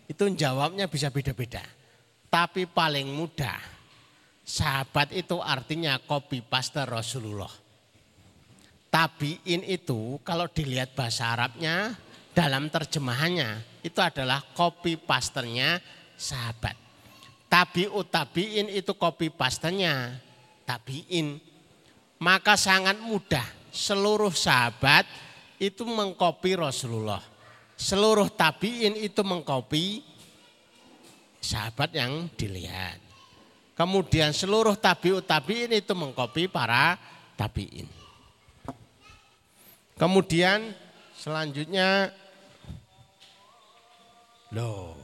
Itu 0.07 0.31
jawabnya 0.31 0.87
bisa 0.87 1.11
beda-beda. 1.11 1.61
Tapi 2.31 2.71
paling 2.71 3.11
mudah, 3.11 3.59
sahabat 4.47 5.11
itu 5.19 5.43
artinya 5.43 5.99
copy 5.99 6.47
paste 6.47 6.87
Rasulullah. 6.87 7.51
Tabiin 8.89 9.67
itu 9.67 10.23
kalau 10.23 10.47
dilihat 10.47 10.95
bahasa 10.95 11.35
Arabnya 11.35 11.99
dalam 12.31 12.71
terjemahannya 12.71 13.83
itu 13.83 13.99
adalah 13.99 14.41
copy 14.55 14.97
pasternya 14.97 15.83
sahabat. 16.19 16.75
Tabiut 17.49 18.11
tabiin 18.11 18.69
itu 18.69 18.93
kopi 18.99 19.31
pastanya 19.33 20.19
tabiin. 20.67 21.41
Maka 22.19 22.59
sangat 22.59 22.99
mudah 22.99 23.47
seluruh 23.71 24.35
sahabat 24.35 25.07
itu 25.63 25.87
mengkopi 25.87 26.59
Rasulullah. 26.59 27.23
Seluruh 27.79 28.27
tabiin 28.27 28.99
itu 28.99 29.23
mengkopi 29.23 30.03
sahabat 31.39 31.95
yang 31.95 32.27
dilihat. 32.35 32.99
Kemudian 33.79 34.35
seluruh 34.35 34.75
tabiut 34.75 35.23
tabiin 35.23 35.71
itu 35.79 35.95
mengkopi 35.95 36.51
para 36.51 36.99
tabiin. 37.39 37.87
Kemudian 39.95 40.75
selanjutnya 41.15 42.11
Loh, 44.49 44.97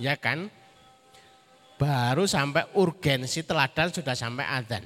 ya 0.00 0.14
kan? 0.18 0.50
Baru 1.74 2.24
sampai 2.24 2.70
urgensi 2.78 3.42
teladan 3.42 3.90
sudah 3.90 4.14
sampai 4.14 4.46
adzan. 4.46 4.84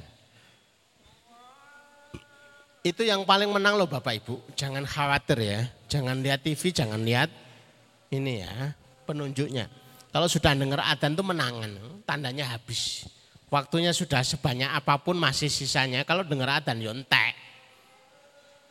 Itu 2.81 3.05
yang 3.05 3.29
paling 3.29 3.53
menang 3.53 3.77
loh 3.77 3.85
Bapak 3.85 4.25
Ibu. 4.25 4.57
Jangan 4.57 4.89
khawatir 4.89 5.39
ya. 5.45 5.61
Jangan 5.93 6.25
lihat 6.25 6.41
TV, 6.41 6.73
jangan 6.73 7.05
lihat 7.05 7.29
ini 8.09 8.41
ya 8.41 8.73
penunjuknya. 9.05 9.69
Kalau 10.09 10.25
sudah 10.25 10.57
dengar 10.57 10.81
adzan 10.81 11.13
itu 11.13 11.21
menangan, 11.21 11.77
tandanya 12.09 12.57
habis. 12.57 13.05
Waktunya 13.53 13.93
sudah 13.93 14.25
sebanyak 14.25 14.69
apa 14.69 15.01
pun 15.01 15.17
masih 15.21 15.53
sisanya. 15.53 16.05
Kalau 16.09 16.25
dengar 16.25 16.61
adzan 16.61 16.81
ya 16.81 16.93
entek. 16.93 17.37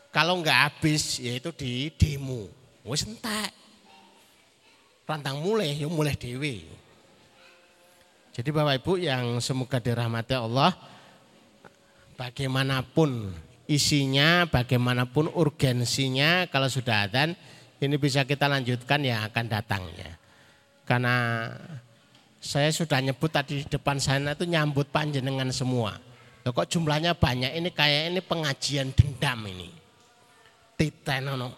Kalau 0.09 0.41
enggak 0.41 0.73
habis 0.73 1.21
ya 1.21 1.37
itu 1.37 1.53
di 1.53 1.93
demo. 1.93 2.49
Wes 2.81 3.05
entek. 3.05 3.53
Rantang 5.07 5.39
mulai 5.39 5.71
ya 5.71 5.87
mulai 5.87 6.19
dewi. 6.19 6.67
Jadi 8.35 8.49
Bapak 8.51 8.83
Ibu 8.83 8.99
yang 8.99 9.39
semoga 9.39 9.79
dirahmati 9.79 10.35
Allah 10.35 10.75
bagaimanapun 12.19 13.31
isinya, 13.71 14.43
bagaimanapun 14.51 15.31
urgensinya 15.31 16.45
kalau 16.51 16.67
sudah 16.67 17.07
adzan 17.07 17.33
ini 17.79 17.95
bisa 17.95 18.27
kita 18.27 18.51
lanjutkan 18.51 18.99
yang 18.99 19.23
akan 19.25 19.45
datang 19.47 19.87
ya. 19.95 20.11
Karena 20.83 21.49
saya 22.43 22.67
sudah 22.75 22.99
nyebut 22.99 23.31
tadi 23.31 23.63
di 23.63 23.65
depan 23.65 24.03
sana 24.03 24.35
itu 24.35 24.43
nyambut 24.43 24.91
panjenengan 24.91 25.49
semua. 25.55 25.95
Loh 26.43 26.51
kok 26.51 26.67
jumlahnya 26.67 27.15
banyak 27.15 27.55
ini 27.55 27.71
kayak 27.71 28.11
ini 28.11 28.19
pengajian 28.19 28.91
dendam 28.91 29.39
ini. 29.49 29.71
Titenono. 30.77 31.49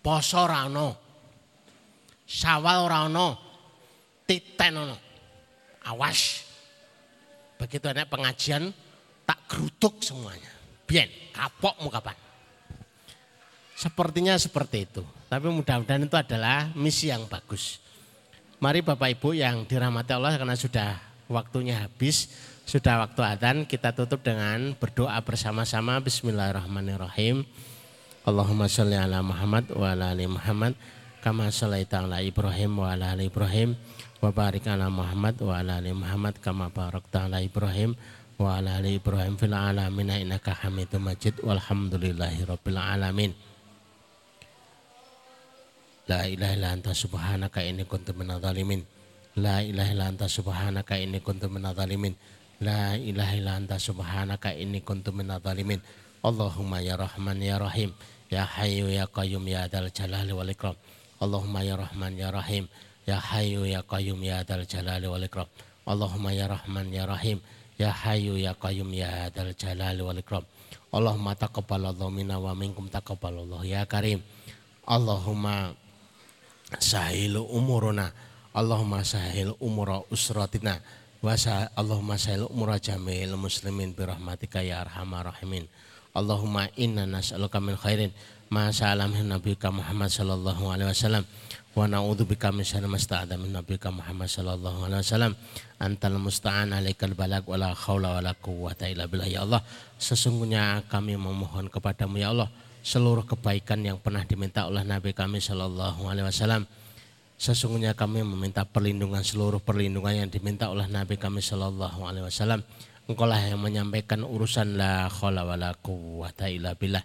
Poso 0.00 0.42
rano. 0.48 1.05
Sawal 2.26 2.90
rano. 2.90 3.38
Titenono. 4.26 4.98
Awas. 5.86 6.42
Begitu 7.56 7.86
ada 7.86 8.04
pengajian 8.04 8.74
tak 9.24 9.38
gerutuk 9.48 10.02
semuanya. 10.02 10.50
Bien, 10.84 11.08
kapok 11.32 11.78
mau 11.80 11.90
kapan. 11.90 12.18
Sepertinya 13.78 14.34
seperti 14.36 14.86
itu. 14.86 15.02
Tapi 15.30 15.46
mudah-mudahan 15.50 16.06
itu 16.06 16.16
adalah 16.18 16.70
misi 16.74 17.10
yang 17.10 17.26
bagus. 17.30 17.78
Mari 18.56 18.80
Bapak 18.80 19.12
Ibu 19.18 19.36
yang 19.36 19.68
dirahmati 19.68 20.16
Allah 20.16 20.32
karena 20.40 20.56
sudah 20.56 20.96
waktunya 21.28 21.84
habis, 21.84 22.32
sudah 22.64 23.04
waktu 23.04 23.20
adzan, 23.20 23.58
kita 23.68 23.92
tutup 23.92 24.24
dengan 24.24 24.72
berdoa 24.80 25.18
bersama-sama 25.20 26.00
Bismillahirrahmanirrahim. 26.00 27.44
Allahumma 28.24 28.66
sholli 28.66 28.96
ala 28.96 29.20
Muhammad 29.20 29.70
wa 29.76 29.92
ala 29.92 30.10
ali 30.10 30.24
Muhammad 30.26 30.72
kama 31.26 31.50
shallaita 31.50 32.06
ala 32.06 32.22
Ibrahim 32.22 32.86
wa 32.86 32.94
ala 32.94 33.18
ali 33.18 33.26
Ibrahim 33.26 33.74
wa 34.22 34.30
barik 34.30 34.70
ala 34.70 34.86
Muhammad 34.86 35.34
wa 35.42 35.58
ala 35.58 35.82
ali 35.82 35.90
Muhammad 35.90 36.38
kama 36.38 36.70
barakta 36.70 37.26
ala 37.26 37.42
Ibrahim 37.42 37.98
wa 38.38 38.54
ala 38.54 38.78
ali 38.78 39.02
Ibrahim 39.02 39.34
fil 39.34 39.50
alamin 39.50 40.22
innaka 40.22 40.54
Hamidum 40.54 41.02
Majid 41.10 41.42
walhamdulillahi 41.42 42.46
rabbil 42.46 42.78
alamin. 42.78 43.34
La 46.06 46.30
ilaha 46.30 46.54
illa 46.54 46.68
anta 46.78 46.94
subhanaka 46.94 47.58
inni 47.66 47.82
kuntu 47.90 48.14
minadh. 48.14 48.46
La 49.34 49.66
ilaha 49.66 49.90
illa 49.90 50.06
anta 50.06 50.30
subhanaka 50.30 50.94
inni 50.94 51.18
kuntu 51.26 51.50
minadh. 51.50 51.82
La 52.62 52.94
ilaha 52.94 53.34
illa 53.34 53.58
anta 53.58 53.82
subhanaka 53.82 54.54
inni 54.54 54.78
kuntu 54.78 55.10
minadh. 55.10 55.42
Allahumma 56.22 56.78
ya 56.86 56.94
Rahman 56.94 57.42
ya 57.42 57.58
Rahim. 57.58 57.90
Ya 58.30 58.46
Hayyu 58.46 58.94
ya 58.94 59.10
Qayyum 59.10 59.42
ya 59.50 59.66
Dzal 59.66 59.90
Jalali 59.90 60.30
wal 60.30 60.54
Ikram. 60.54 60.78
Allahumma 61.16 61.64
ya 61.64 61.80
Rahman 61.80 62.12
ya 62.16 62.28
Rahim. 62.28 62.68
Ya 63.06 63.22
Hayyu 63.22 63.64
ya 63.64 63.80
Qayyum 63.86 64.18
ya 64.20 64.42
Dzal 64.42 64.66
Jalali 64.66 65.06
wal 65.06 65.24
Ikram. 65.24 65.48
Allahumma 65.86 66.34
ya 66.34 66.50
Rahman 66.50 66.90
ya 66.92 67.06
Rahim. 67.06 67.38
Ya 67.78 67.94
Hayyu 67.94 68.36
ya 68.36 68.52
Qayyum 68.56 68.90
ya 68.92 69.30
Dzal 69.32 69.54
Jalali 69.56 70.02
wal 70.02 70.20
Ikram. 70.20 70.44
Allahumma 70.92 71.36
taqabbalallahu 71.36 72.08
minna 72.12 72.40
wa 72.40 72.52
minkum 72.52 72.88
taqabbalallahu 72.88 73.64
ya 73.64 73.84
Karim. 73.84 74.24
Allahumma 74.86 75.74
sahilu 76.78 77.46
umuruna. 77.46 78.10
Allahumma 78.56 79.04
sahil 79.04 79.52
umura 79.60 80.00
usratina. 80.08 80.80
Wa 81.20 81.36
Allahumma 81.76 82.16
sahil 82.16 82.48
umura 82.48 82.80
jamil 82.80 83.36
muslimin 83.36 83.92
birahmatika 83.92 84.64
ya 84.64 84.80
arhamar 84.80 85.28
rahimin. 85.28 85.68
Allahumma 86.16 86.72
inna 86.80 87.04
nas'aluka 87.04 87.60
min 87.60 87.76
khairin 87.76 88.08
ma 88.50 88.70
sa'alam 88.70 89.12
nabiyika 89.12 89.72
Muhammad 89.74 90.10
sallallahu 90.10 90.70
alaihi 90.70 90.90
wasallam. 90.92 91.24
Wa 91.76 91.84
na'udzu 91.84 92.24
bika 92.24 92.48
min 92.56 92.64
syarri 92.64 92.88
ma 92.88 92.96
sta'adha 92.96 93.36
min 93.36 93.52
Muhammad 93.52 94.28
sallallahu 94.32 94.88
alaihi 94.88 95.04
wasallam. 95.04 95.32
Antal 95.76 96.16
musta'an 96.16 96.72
alaikal 96.72 97.12
balag 97.12 97.44
wala 97.44 97.76
haula 97.76 98.16
wala 98.16 98.32
quwwata 98.32 98.88
illa 98.88 99.04
billah. 99.04 99.28
Ya 99.28 99.44
Allah 99.44 99.60
sesungguhnya 100.00 100.88
kami 100.88 101.20
memohon 101.20 101.68
kepadamu 101.68 102.16
ya 102.16 102.32
Allah 102.32 102.48
seluruh 102.80 103.26
kebaikan 103.26 103.82
yang 103.82 103.98
pernah 103.98 104.22
diminta 104.22 104.64
oleh 104.64 104.86
Nabi 104.86 105.12
kami 105.12 105.42
sallallahu 105.42 106.06
alaihi 106.08 106.24
wasallam. 106.30 106.64
Sesungguhnya 107.36 107.92
kami 107.92 108.24
meminta 108.24 108.64
perlindungan 108.64 109.20
seluruh 109.20 109.60
perlindungan 109.60 110.24
yang 110.24 110.28
diminta 110.32 110.72
oleh 110.72 110.88
Nabi 110.88 111.20
kami 111.20 111.44
sallallahu 111.44 112.08
alaihi 112.08 112.24
wasallam. 112.24 112.64
Engkau 113.04 113.28
lah 113.28 113.38
yang 113.38 113.60
menyampaikan 113.60 114.24
urusan 114.24 114.80
la 114.80 115.12
khawla 115.12 115.44
wa 115.44 115.54
la 115.60 115.76
quwwata 115.76 116.48
illa 116.48 116.72
billah. 116.72 117.04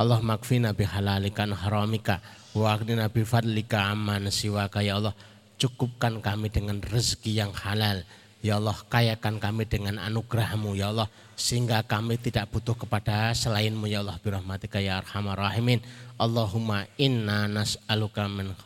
Allah 0.00 0.16
makfina 0.24 0.72
bihalalikan 0.72 1.52
haramika 1.52 2.24
wa 2.56 2.72
aghnina 2.72 3.12
bi 3.12 3.20
fadlika 3.20 3.92
amman 3.92 4.32
siwaka 4.32 4.80
ya 4.80 4.96
Allah. 4.96 5.12
Cukupkan 5.60 6.24
kami 6.24 6.48
dengan 6.48 6.80
rezeki 6.80 7.36
yang 7.36 7.52
halal. 7.52 8.00
Ya 8.40 8.56
Allah, 8.56 8.72
kayakan 8.88 9.36
kami 9.36 9.68
dengan 9.68 10.00
anugerahmu 10.00 10.72
ya 10.72 10.88
Allah. 10.88 11.04
Sehingga 11.36 11.84
kami 11.84 12.16
tidak 12.16 12.48
butuh 12.48 12.72
kepada 12.80 13.36
selainmu 13.36 13.84
ya 13.92 14.00
Allah. 14.00 14.16
Birahmatika 14.24 14.80
ya 14.80 15.04
arhamar 15.04 15.36
rahimin. 15.36 15.84
Allahumma 16.16 16.88
inna 16.96 17.44
nas'aluka 17.44 18.24
min 18.24 18.56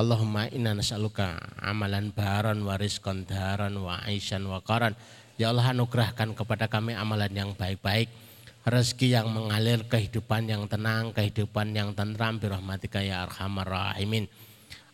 Allahumma 0.00 0.48
inna 0.48 0.72
nas'aluka 0.72 1.60
amalan 1.60 2.08
baran 2.08 2.64
wa 2.64 2.80
rizqan 2.80 3.28
daran 3.28 3.76
wa 3.76 4.00
aisyan 4.08 4.48
wa 4.48 4.64
qaran. 4.64 4.96
Ya 5.36 5.52
Allah 5.52 5.76
anugerahkan 5.76 6.32
kepada 6.32 6.72
kami 6.72 6.96
amalan 6.96 7.28
yang 7.36 7.52
baik-baik. 7.52 8.08
Rezeki 8.60 9.16
yang 9.16 9.32
mengalir, 9.32 9.88
kehidupan 9.88 10.44
yang 10.44 10.68
tenang, 10.68 11.16
kehidupan 11.16 11.72
yang 11.72 11.96
tentram. 11.96 12.36
Birahmatika 12.36 13.00
ya 13.00 13.24
arhamar 13.24 13.68
rahimin. 13.68 14.28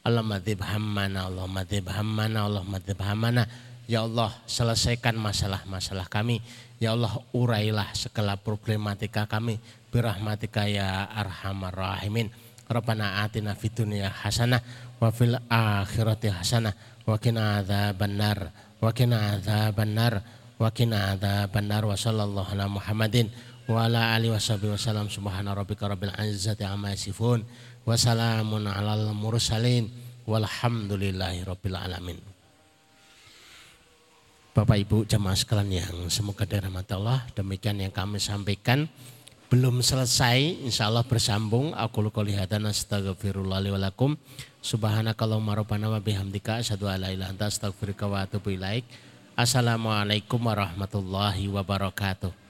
Allah 0.07 0.23
madhib 0.23 0.63
hammana, 0.63 1.27
Allah 1.27 1.51
madhib 1.51 1.91
hammana, 1.91 2.47
Allah 2.47 2.63
madhib 2.63 2.99
hammana. 3.03 3.51
Ya 3.91 4.07
Allah 4.07 4.31
selesaikan 4.47 5.19
masalah-masalah 5.19 6.07
kami. 6.07 6.39
Ya 6.79 6.95
Allah 6.95 7.19
urailah 7.35 7.91
segala 7.99 8.39
problematika 8.39 9.27
kami. 9.27 9.59
Birahmatika 9.91 10.71
ya 10.71 11.11
arhamar 11.11 11.75
rahimin. 11.75 12.31
Rabbana 12.67 13.23
atina 13.23 13.55
fid 13.55 13.79
dunya 13.79 14.11
hasanah 14.11 14.59
wa 14.99 15.11
fil 15.15 15.39
akhirati 15.47 16.35
hasanah 16.35 16.75
wa 17.07 17.15
qina 17.15 17.63
adzabannar 17.63 18.51
wa 18.83 18.91
qina 18.91 19.39
adzabannar 19.39 20.19
wa 20.59 20.67
qina 20.75 21.15
adzabannar 21.15 21.87
wa 21.87 21.95
sallallahu 21.95 22.59
ala 22.59 22.67
Muhammadin 22.67 23.31
wa 23.67 23.87
ala 23.87 24.15
alihi 24.15 24.31
washabihi 24.31 24.75
wasallam 24.75 25.11
subhana 25.11 25.55
rabbika 25.55 25.91
rabbil 25.91 26.15
izzati 26.23 26.63
amma 26.63 26.95
yasifun. 26.95 27.43
Wa 27.83 27.95
salamun 27.99 28.67
alal 28.71 29.11
mursalin. 29.15 29.91
Walhamdulillahi 30.27 31.47
rabbil 31.47 31.79
alamin. 31.79 32.19
Bapak 34.57 34.81
Ibu 34.81 35.05
jamaah 35.05 35.37
sekalian 35.37 35.69
yang 35.85 35.97
semoga 36.09 36.49
dirahmati 36.49 36.97
Allah 36.97 37.29
demikian 37.37 37.77
yang 37.77 37.93
kami 37.93 38.17
sampaikan 38.17 38.89
belum 39.53 39.85
selesai 39.85 40.65
insya 40.67 40.91
Allah 40.91 41.05
bersambung. 41.07 41.77
Aku 41.77 42.03
qouli 42.11 42.35
hadza 42.35 42.59
astaghfirullah 42.59 43.63
li 43.63 43.71
wa 43.71 43.79
lakum. 43.79 44.19
Subhanakallahumma 44.65 45.61
rabbana 45.61 45.93
wa 45.93 46.03
bihamdika 46.03 46.59
asyhadu 46.59 46.91
an 46.91 47.05
la 47.05 47.15
ilaha 47.15 47.15
illa 47.15 47.27
anta 47.31 47.47
astaghfiruka 47.47 48.11
wa 48.11 48.27
atubu 48.27 48.51
ilaik. 48.57 48.83
Assalamualaikum 49.39 50.41
warahmatullahi 50.41 51.47
wabarakatuh. 51.53 52.46